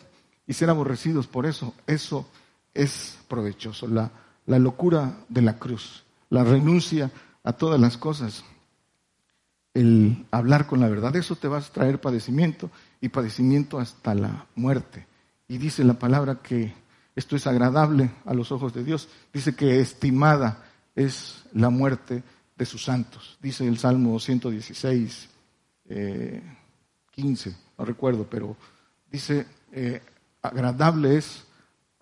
[0.47, 2.29] y ser aborrecidos por eso, eso
[2.73, 3.89] es provechoso.
[3.89, 4.11] La,
[4.47, 7.11] la locura de la cruz, la renuncia
[7.43, 8.45] a todas las cosas,
[9.75, 12.71] el hablar con la verdad, eso te va a traer padecimiento
[13.01, 15.07] y padecimiento hasta la muerte.
[15.49, 16.75] Y dice la palabra que
[17.17, 19.09] esto es agradable a los ojos de Dios.
[19.33, 20.65] Dice que estimada
[20.95, 22.23] es la muerte
[22.57, 23.39] de sus santos.
[23.41, 25.29] Dice el Salmo 116,
[27.11, 28.57] 15, eh, no recuerdo, pero
[29.11, 30.03] dice, eh,
[30.43, 31.45] agradable es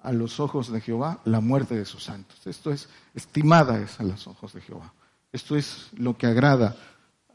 [0.02, 2.46] a los ojos de Jehová la muerte de sus santos.
[2.46, 4.92] Esto es, estimada es a los ojos de Jehová.
[5.30, 6.76] Esto es lo que agrada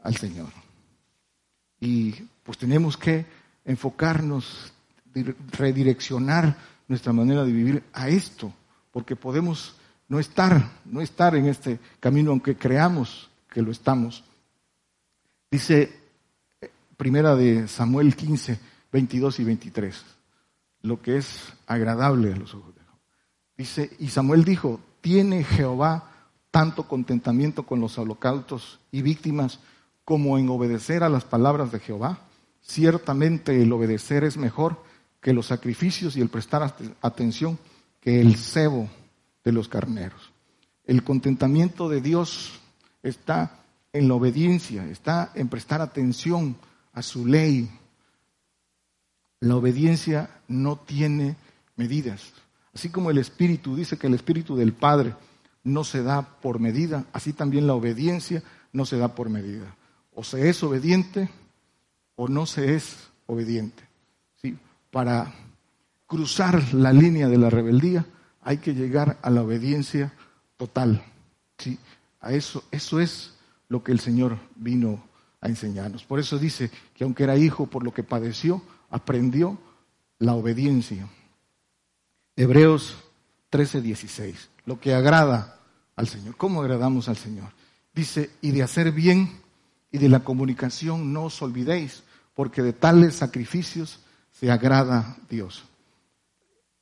[0.02, 0.50] al Señor.
[1.80, 3.26] Y pues tenemos que
[3.68, 4.72] enfocarnos,
[5.52, 6.56] redireccionar
[6.88, 8.52] nuestra manera de vivir a esto,
[8.90, 9.76] porque podemos
[10.08, 14.24] no estar, no estar en este camino aunque creamos que lo estamos.
[15.50, 16.00] Dice
[16.62, 18.58] eh, primera de Samuel 15,
[18.90, 20.04] 22 y 23,
[20.82, 22.98] lo que es agradable a los ojos de Jehová.
[23.58, 26.10] Dice, y Samuel dijo, ¿tiene Jehová
[26.50, 29.60] tanto contentamiento con los holocaustos y víctimas
[30.06, 32.20] como en obedecer a las palabras de Jehová?
[32.68, 34.84] Ciertamente el obedecer es mejor
[35.22, 37.58] que los sacrificios y el prestar atención
[37.98, 38.90] que el cebo
[39.42, 40.30] de los carneros.
[40.84, 42.60] El contentamiento de Dios
[43.02, 43.60] está
[43.94, 46.56] en la obediencia, está en prestar atención
[46.92, 47.70] a su ley.
[49.40, 51.36] La obediencia no tiene
[51.74, 52.32] medidas.
[52.74, 55.14] Así como el Espíritu dice que el Espíritu del Padre
[55.64, 58.42] no se da por medida, así también la obediencia
[58.74, 59.74] no se da por medida.
[60.14, 61.30] O se es obediente
[62.18, 63.82] o no se es obediente.
[64.42, 64.58] ¿sí?
[64.90, 65.32] Para
[66.06, 68.04] cruzar la línea de la rebeldía
[68.42, 70.12] hay que llegar a la obediencia
[70.56, 71.04] total.
[71.58, 71.78] ¿sí?
[72.20, 73.34] A eso, eso es
[73.68, 75.04] lo que el Señor vino
[75.40, 76.02] a enseñarnos.
[76.02, 79.56] Por eso dice que aunque era hijo por lo que padeció, aprendió
[80.18, 81.08] la obediencia.
[82.34, 82.96] Hebreos
[83.50, 84.50] 13, 16.
[84.66, 85.60] Lo que agrada
[85.94, 86.36] al Señor.
[86.36, 87.52] ¿Cómo agradamos al Señor?
[87.94, 89.40] Dice, y de hacer bien
[89.92, 92.02] y de la comunicación no os olvidéis,
[92.38, 93.98] porque de tales sacrificios
[94.30, 95.64] se agrada Dios.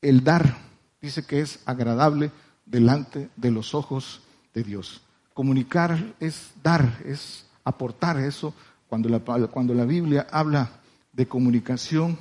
[0.02, 0.58] El dar
[1.00, 2.30] dice que es agradable
[2.66, 4.20] delante de los ojos
[4.52, 5.00] de Dios.
[5.32, 8.52] Comunicar es dar, es aportar eso.
[8.86, 10.72] Cuando la, cuando la Biblia habla
[11.14, 12.18] de comunicación,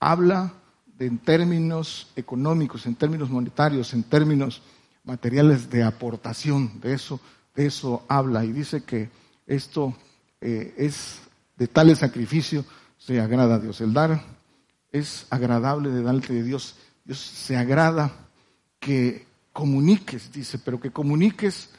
[0.00, 0.54] habla
[0.96, 4.62] de, en términos económicos, en términos monetarios, en términos
[5.04, 6.80] materiales de aportación.
[6.80, 7.20] De eso,
[7.54, 9.10] de eso habla y dice que
[9.46, 9.94] esto
[10.40, 11.20] eh, es
[11.58, 12.64] de tales sacrificio
[12.98, 13.80] se agrada a Dios.
[13.80, 14.22] El dar
[14.92, 16.76] es agradable delante de Dios.
[17.04, 18.12] Dios se agrada
[18.78, 21.70] que comuniques, dice, pero que comuniques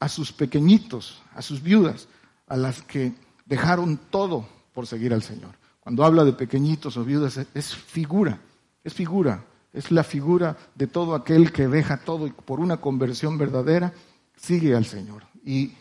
[0.00, 2.08] a sus pequeñitos, a sus viudas,
[2.46, 3.12] a las que
[3.46, 5.56] dejaron todo por seguir al Señor.
[5.80, 8.38] Cuando habla de pequeñitos o viudas, es figura,
[8.84, 13.38] es figura, es la figura de todo aquel que deja todo y por una conversión
[13.38, 13.92] verdadera
[14.36, 15.24] sigue al Señor.
[15.44, 15.72] Y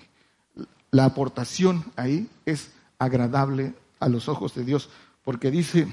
[0.92, 4.90] la aportación ahí es agradable a los ojos de Dios,
[5.24, 5.88] porque dice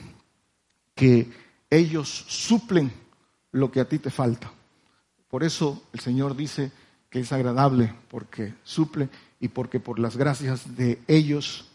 [0.95, 1.31] que
[1.71, 2.93] ellos suplen
[3.53, 4.51] lo que a ti te falta.
[5.29, 6.71] Por eso el Señor dice
[7.11, 9.09] que es agradable, porque suple
[9.41, 11.67] y porque por las gracias de ellos,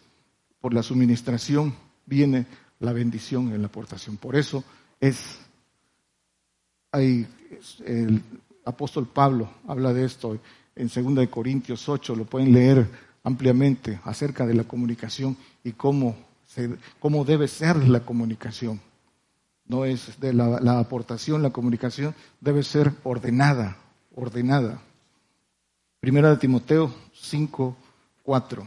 [0.62, 1.76] por la suministración,
[2.06, 2.46] viene
[2.80, 4.18] la bendición en la aportación.
[4.18, 4.64] Por eso
[5.00, 5.40] es
[6.92, 7.28] hay,
[7.86, 8.22] el
[8.66, 10.40] apóstol Pablo habla de esto
[10.76, 12.88] en 2 Corintios 8, lo pueden leer
[13.24, 16.16] ampliamente acerca de la comunicación y cómo,
[17.00, 18.82] cómo debe ser la comunicación.
[19.66, 23.78] No es de la, la aportación, la comunicación debe ser ordenada,
[24.16, 24.82] ordenada.
[26.00, 27.76] Primera de Timoteo 5,
[28.24, 28.66] 4.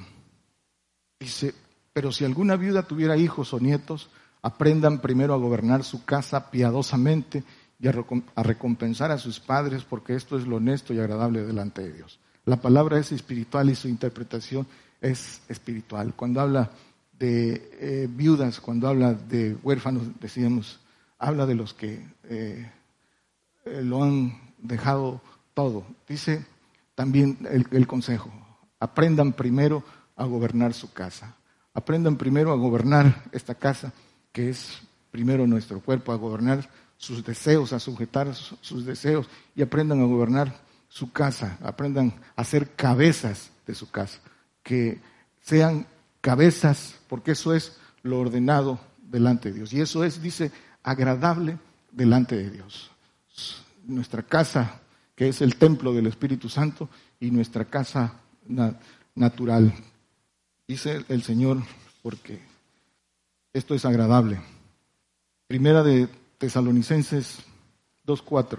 [1.18, 1.55] Dice,
[1.93, 4.11] pero si alguna viuda tuviera hijos o nietos,
[4.43, 7.45] aprendan primero a gobernar su casa piadosamente
[7.80, 11.93] y a recompensar a sus padres, porque esto es lo honesto y agradable delante de
[11.93, 12.20] Dios.
[12.45, 14.66] La palabra es espiritual y su interpretación
[15.03, 16.14] es espiritual.
[16.14, 16.70] Cuando habla
[17.18, 20.80] de eh, viudas, cuando habla de huérfanos, decíamos,
[21.18, 22.70] habla de los que eh,
[23.66, 25.20] eh, lo han dejado
[25.53, 25.84] todo.
[26.09, 26.46] Dice
[26.94, 27.38] también
[27.70, 28.30] el consejo,
[28.80, 29.84] aprendan primero
[30.16, 31.36] a gobernar su casa.
[31.74, 33.92] Aprendan primero a gobernar esta casa,
[34.30, 40.00] que es primero nuestro cuerpo, a gobernar sus deseos, a sujetar sus deseos y aprendan
[40.00, 40.55] a gobernar
[40.88, 44.20] su casa, aprendan a ser cabezas de su casa,
[44.63, 45.01] que
[45.41, 45.87] sean
[46.21, 49.73] cabezas, porque eso es lo ordenado delante de Dios.
[49.73, 50.51] Y eso es, dice,
[50.83, 51.59] agradable
[51.91, 52.91] delante de Dios.
[53.85, 54.81] Nuestra casa,
[55.15, 56.89] que es el templo del Espíritu Santo,
[57.21, 58.15] y nuestra casa
[59.15, 59.73] natural.
[60.67, 61.59] Dice el Señor,
[62.03, 62.41] porque
[63.53, 64.41] esto es agradable.
[65.47, 66.09] Primera de
[66.39, 67.41] Tesalonicenses
[68.07, 68.59] 2.4.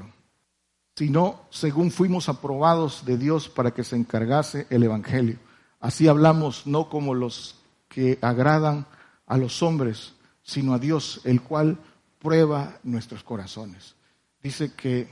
[0.95, 5.37] Sino según fuimos aprobados de Dios para que se encargase el Evangelio.
[5.83, 7.55] Así hablamos no como los
[7.89, 8.85] que agradan
[9.27, 11.77] a los hombres, sino a Dios, el cual
[12.19, 13.95] prueba nuestros corazones.
[14.41, 15.09] Dice que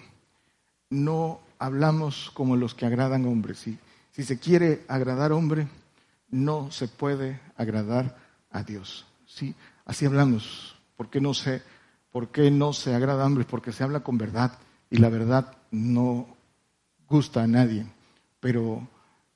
[0.89, 3.59] no hablamos como los que agradan a hombres.
[3.59, 3.78] Si,
[4.11, 5.67] si se quiere agradar hombre,
[6.30, 8.15] no se puede agradar
[8.49, 9.05] a Dios.
[9.26, 9.53] ¿sí?
[9.84, 10.78] Así hablamos.
[10.95, 11.61] ¿Por qué no se
[12.13, 13.45] ¿Por qué no se agrada a hombres?
[13.45, 14.57] Porque se habla con verdad
[14.89, 16.38] y la verdad no
[17.07, 17.86] gusta a nadie,
[18.39, 18.88] pero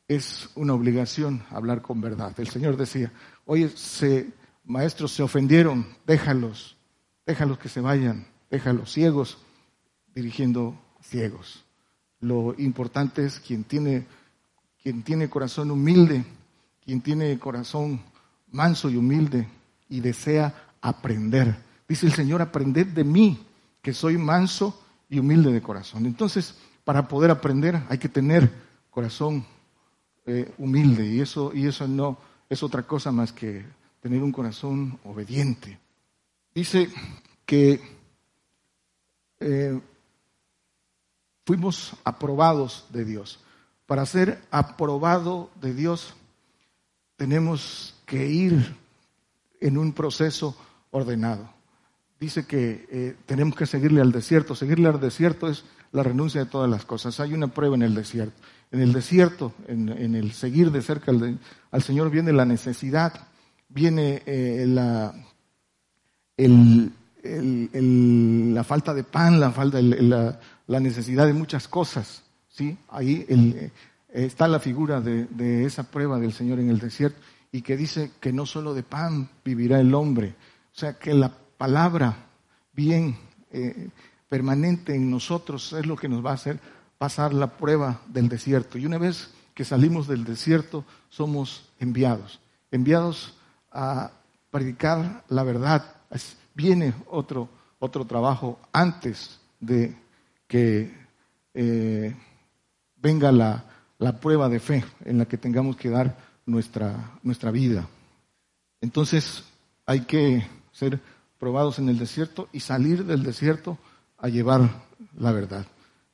[0.08, 2.34] es una obligación hablar con verdad.
[2.40, 3.12] El Señor decía,
[3.46, 4.32] oye, se,
[4.64, 6.78] maestros se ofendieron, déjalos,
[7.26, 9.40] déjalos que se vayan, déjalos ciegos,
[10.14, 11.64] dirigiendo ciegos.
[12.20, 14.06] Lo importante es quien tiene,
[14.82, 16.24] quien tiene corazón humilde,
[16.84, 18.02] quien tiene corazón
[18.52, 19.48] manso y humilde
[19.90, 23.46] y desea aprender Dice el Señor, aprended de mí,
[23.82, 26.06] que soy manso y humilde de corazón.
[26.06, 28.52] Entonces, para poder aprender hay que tener
[28.90, 29.46] corazón
[30.26, 32.18] eh, humilde y eso, y eso no
[32.50, 33.66] es otra cosa más que
[34.02, 35.80] tener un corazón obediente.
[36.54, 36.90] Dice
[37.46, 37.82] que
[39.40, 39.80] eh,
[41.46, 43.40] fuimos aprobados de Dios.
[43.86, 46.16] Para ser aprobado de Dios
[47.18, 48.76] tenemos que ir
[49.60, 50.58] en un proceso
[50.92, 51.56] ordenado
[52.20, 54.56] dice que eh, tenemos que seguirle al desierto.
[54.56, 57.20] Seguirle al desierto es la renuncia de todas las cosas.
[57.20, 58.36] Hay una prueba en el desierto.
[58.72, 63.28] En el desierto, en, el seguir de cerca al, Señor, viene la necesidad,
[63.70, 65.14] viene eh, la,
[67.24, 72.24] la falta de pan, la, falta, la, necesidad de muchas cosas.
[72.50, 72.78] ¿sí?
[72.90, 73.72] Ahí eh,
[74.10, 77.20] está la figura de, de esa prueba del Señor en el desierto
[77.52, 80.36] y que dice que no solo de pan vivirá el hombre,
[80.76, 82.28] o sea que la palabra
[82.74, 83.18] bien
[83.52, 83.90] eh,
[84.30, 86.60] permanente en nosotros es lo que nos va a hacer
[86.98, 88.78] pasar la prueba del desierto.
[88.78, 92.40] Y una vez que salimos del desierto, somos enviados,
[92.72, 93.36] enviados
[93.72, 94.12] a
[94.52, 95.96] predicar la verdad.
[96.54, 97.50] viene otro,
[97.80, 99.96] otro trabajo antes de
[100.48, 100.94] que
[101.54, 102.16] eh,
[102.98, 103.66] venga la,
[103.98, 107.88] la, prueba de fe en la que tengamos que dar nuestra, nuestra vida.
[108.82, 109.44] Entonces
[109.86, 111.00] hay que ser
[111.40, 113.78] probados en el desierto y salir del desierto
[114.18, 114.70] a llevar
[115.18, 115.66] la verdad.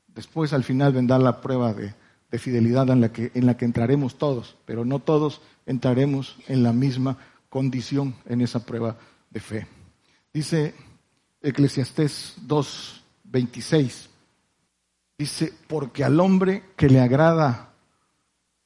[0.07, 1.93] Después al final vendrá la prueba de,
[2.37, 6.73] fidelidad en la, que, en la que entraremos todos, pero no todos entraremos en la
[6.73, 7.17] misma
[7.49, 8.97] condición en esa prueba
[9.29, 9.67] de fe.
[10.33, 10.73] Dice
[11.41, 14.07] Eclesiastés 2.26,
[15.17, 17.73] dice, porque al hombre que le agrada,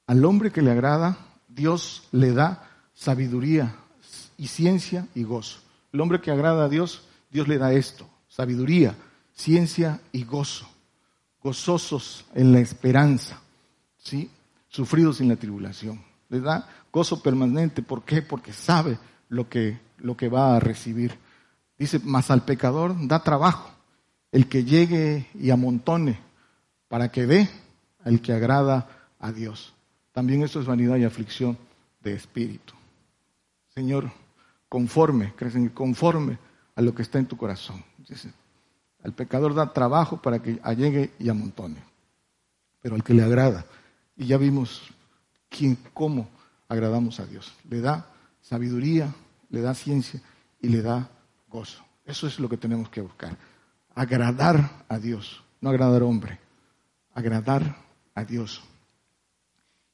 [0.08, 3.76] al hombre que le agrada, Dios le da sabiduría
[4.38, 5.65] y ciencia y gozo.
[5.96, 8.98] El hombre que agrada a Dios, Dios le da esto, sabiduría,
[9.32, 10.68] ciencia y gozo.
[11.42, 13.40] Gozosos en la esperanza,
[13.98, 14.30] ¿sí?
[14.68, 16.04] Sufridos en la tribulación.
[16.28, 17.82] Le da gozo permanente.
[17.82, 18.22] ¿Por qué?
[18.22, 18.98] Porque sabe
[19.30, 21.18] lo que, lo que va a recibir.
[21.78, 23.72] Dice, más al pecador da trabajo
[24.34, 26.20] el que llegue y amontone
[26.90, 27.50] para que dé
[28.04, 29.74] al que agrada a Dios.
[30.12, 31.58] También esto es vanidad y aflicción
[32.02, 32.74] de espíritu.
[33.70, 34.12] Señor,
[34.70, 36.38] conforme, crecen conforme
[36.76, 37.84] a lo que está en tu corazón.
[39.04, 41.84] Al pecador da trabajo para que allegue y amontone.
[42.82, 43.66] Pero al que le agrada,
[44.16, 44.82] y ya vimos
[45.50, 46.30] quién, cómo
[46.68, 47.54] agradamos a Dios.
[47.70, 48.08] Le da
[48.42, 49.14] sabiduría,
[49.50, 50.22] le da ciencia
[50.62, 51.10] y le da
[51.48, 51.84] gozo.
[52.06, 53.38] Eso es lo que tenemos que buscar.
[53.96, 56.40] Agradar a Dios, no agradar a hombre.
[57.14, 57.78] Agradar
[58.14, 58.62] a Dios.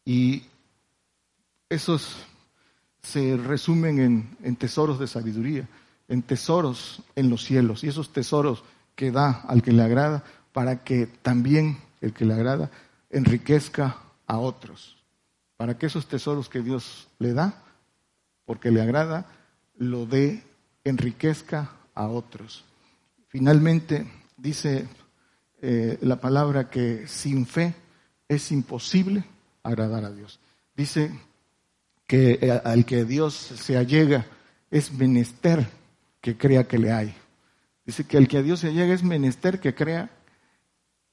[0.03, 0.43] Y
[1.69, 2.25] esos
[3.01, 5.67] se resumen en, en, tesoros de sabiduría,
[6.07, 7.83] en tesoros en los cielos.
[7.83, 8.63] Y esos tesoros
[8.95, 10.23] que da al que le agrada
[10.53, 12.69] para que también el que le agrada
[13.09, 13.97] enriquezca
[14.27, 14.97] a otros.
[15.57, 17.63] Para que esos tesoros que Dios le da,
[18.45, 19.27] porque le agrada,
[19.77, 20.43] lo dé,
[20.83, 22.65] enriquezca a otros.
[23.27, 24.87] Finalmente, dice
[25.61, 27.75] eh, la palabra que sin fe
[28.27, 29.23] es imposible
[29.63, 30.39] agradar a Dios.
[30.75, 31.11] Dice
[32.11, 34.25] que eh, al que Dios se allega
[34.69, 35.65] es menester
[36.19, 37.15] que crea que le hay.
[37.85, 40.09] Dice que al que a Dios se allega es menester que crea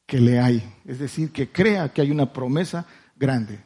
[0.06, 0.60] que le hay.
[0.84, 2.84] Es decir, que crea que hay una promesa
[3.14, 3.60] grande.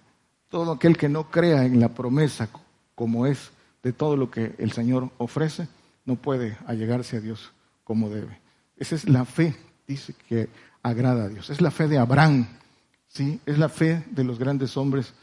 [0.50, 2.50] Todo aquel que no crea en la promesa
[2.94, 3.50] como es
[3.82, 5.68] de todo lo que el Señor ofrece,
[6.04, 7.50] no puede allegarse a Dios
[7.82, 8.42] como debe.
[8.76, 9.56] Esa es la fe,
[9.88, 10.50] dice que
[10.82, 11.48] agrada a Dios.
[11.48, 12.46] Es la fe de Abraham,
[13.08, 13.40] ¿sí?
[13.46, 15.14] Es la fe de los grandes hombres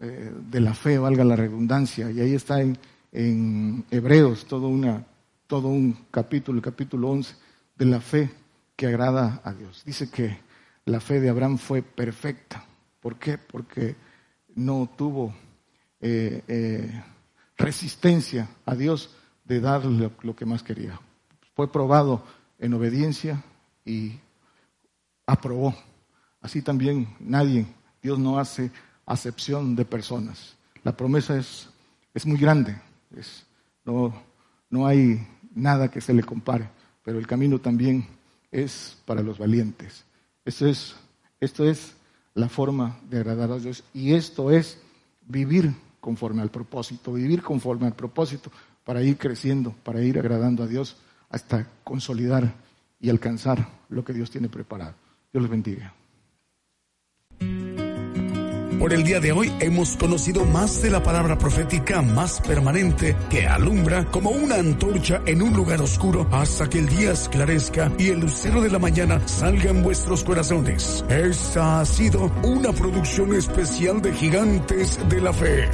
[0.00, 2.10] eh, de la fe, valga la redundancia.
[2.10, 2.78] Y ahí está en,
[3.12, 5.04] en Hebreos todo, una,
[5.46, 7.34] todo un capítulo, el capítulo 11,
[7.76, 8.30] de la fe
[8.76, 9.82] que agrada a Dios.
[9.84, 10.38] Dice que
[10.84, 12.64] la fe de Abraham fue perfecta.
[13.00, 13.38] ¿Por qué?
[13.38, 13.96] Porque
[14.54, 15.34] no tuvo
[16.00, 17.02] eh, eh,
[17.56, 19.14] resistencia a Dios
[19.44, 21.00] de darle lo que más quería.
[21.54, 22.24] Fue probado
[22.58, 23.42] en obediencia
[23.84, 24.18] y
[25.26, 25.74] aprobó.
[26.40, 27.66] Así también nadie,
[28.02, 28.70] Dios no hace
[29.06, 30.56] acepción de personas.
[30.82, 31.68] La promesa es,
[32.12, 32.76] es muy grande,
[33.16, 33.46] es,
[33.84, 34.14] no,
[34.70, 36.68] no hay nada que se le compare,
[37.02, 38.06] pero el camino también
[38.50, 40.04] es para los valientes.
[40.44, 40.94] Esto es,
[41.40, 41.94] esto es
[42.34, 44.78] la forma de agradar a Dios y esto es
[45.26, 48.50] vivir conforme al propósito, vivir conforme al propósito
[48.84, 50.96] para ir creciendo, para ir agradando a Dios
[51.30, 52.54] hasta consolidar
[53.00, 54.94] y alcanzar lo que Dios tiene preparado.
[55.32, 55.94] Dios les bendiga.
[58.84, 63.46] Por el día de hoy hemos conocido más de la palabra profética más permanente que
[63.46, 68.20] alumbra como una antorcha en un lugar oscuro hasta que el día esclarezca y el
[68.20, 71.02] lucero de la mañana salga en vuestros corazones.
[71.08, 75.66] Esta ha sido una producción especial de Gigantes de la Fe.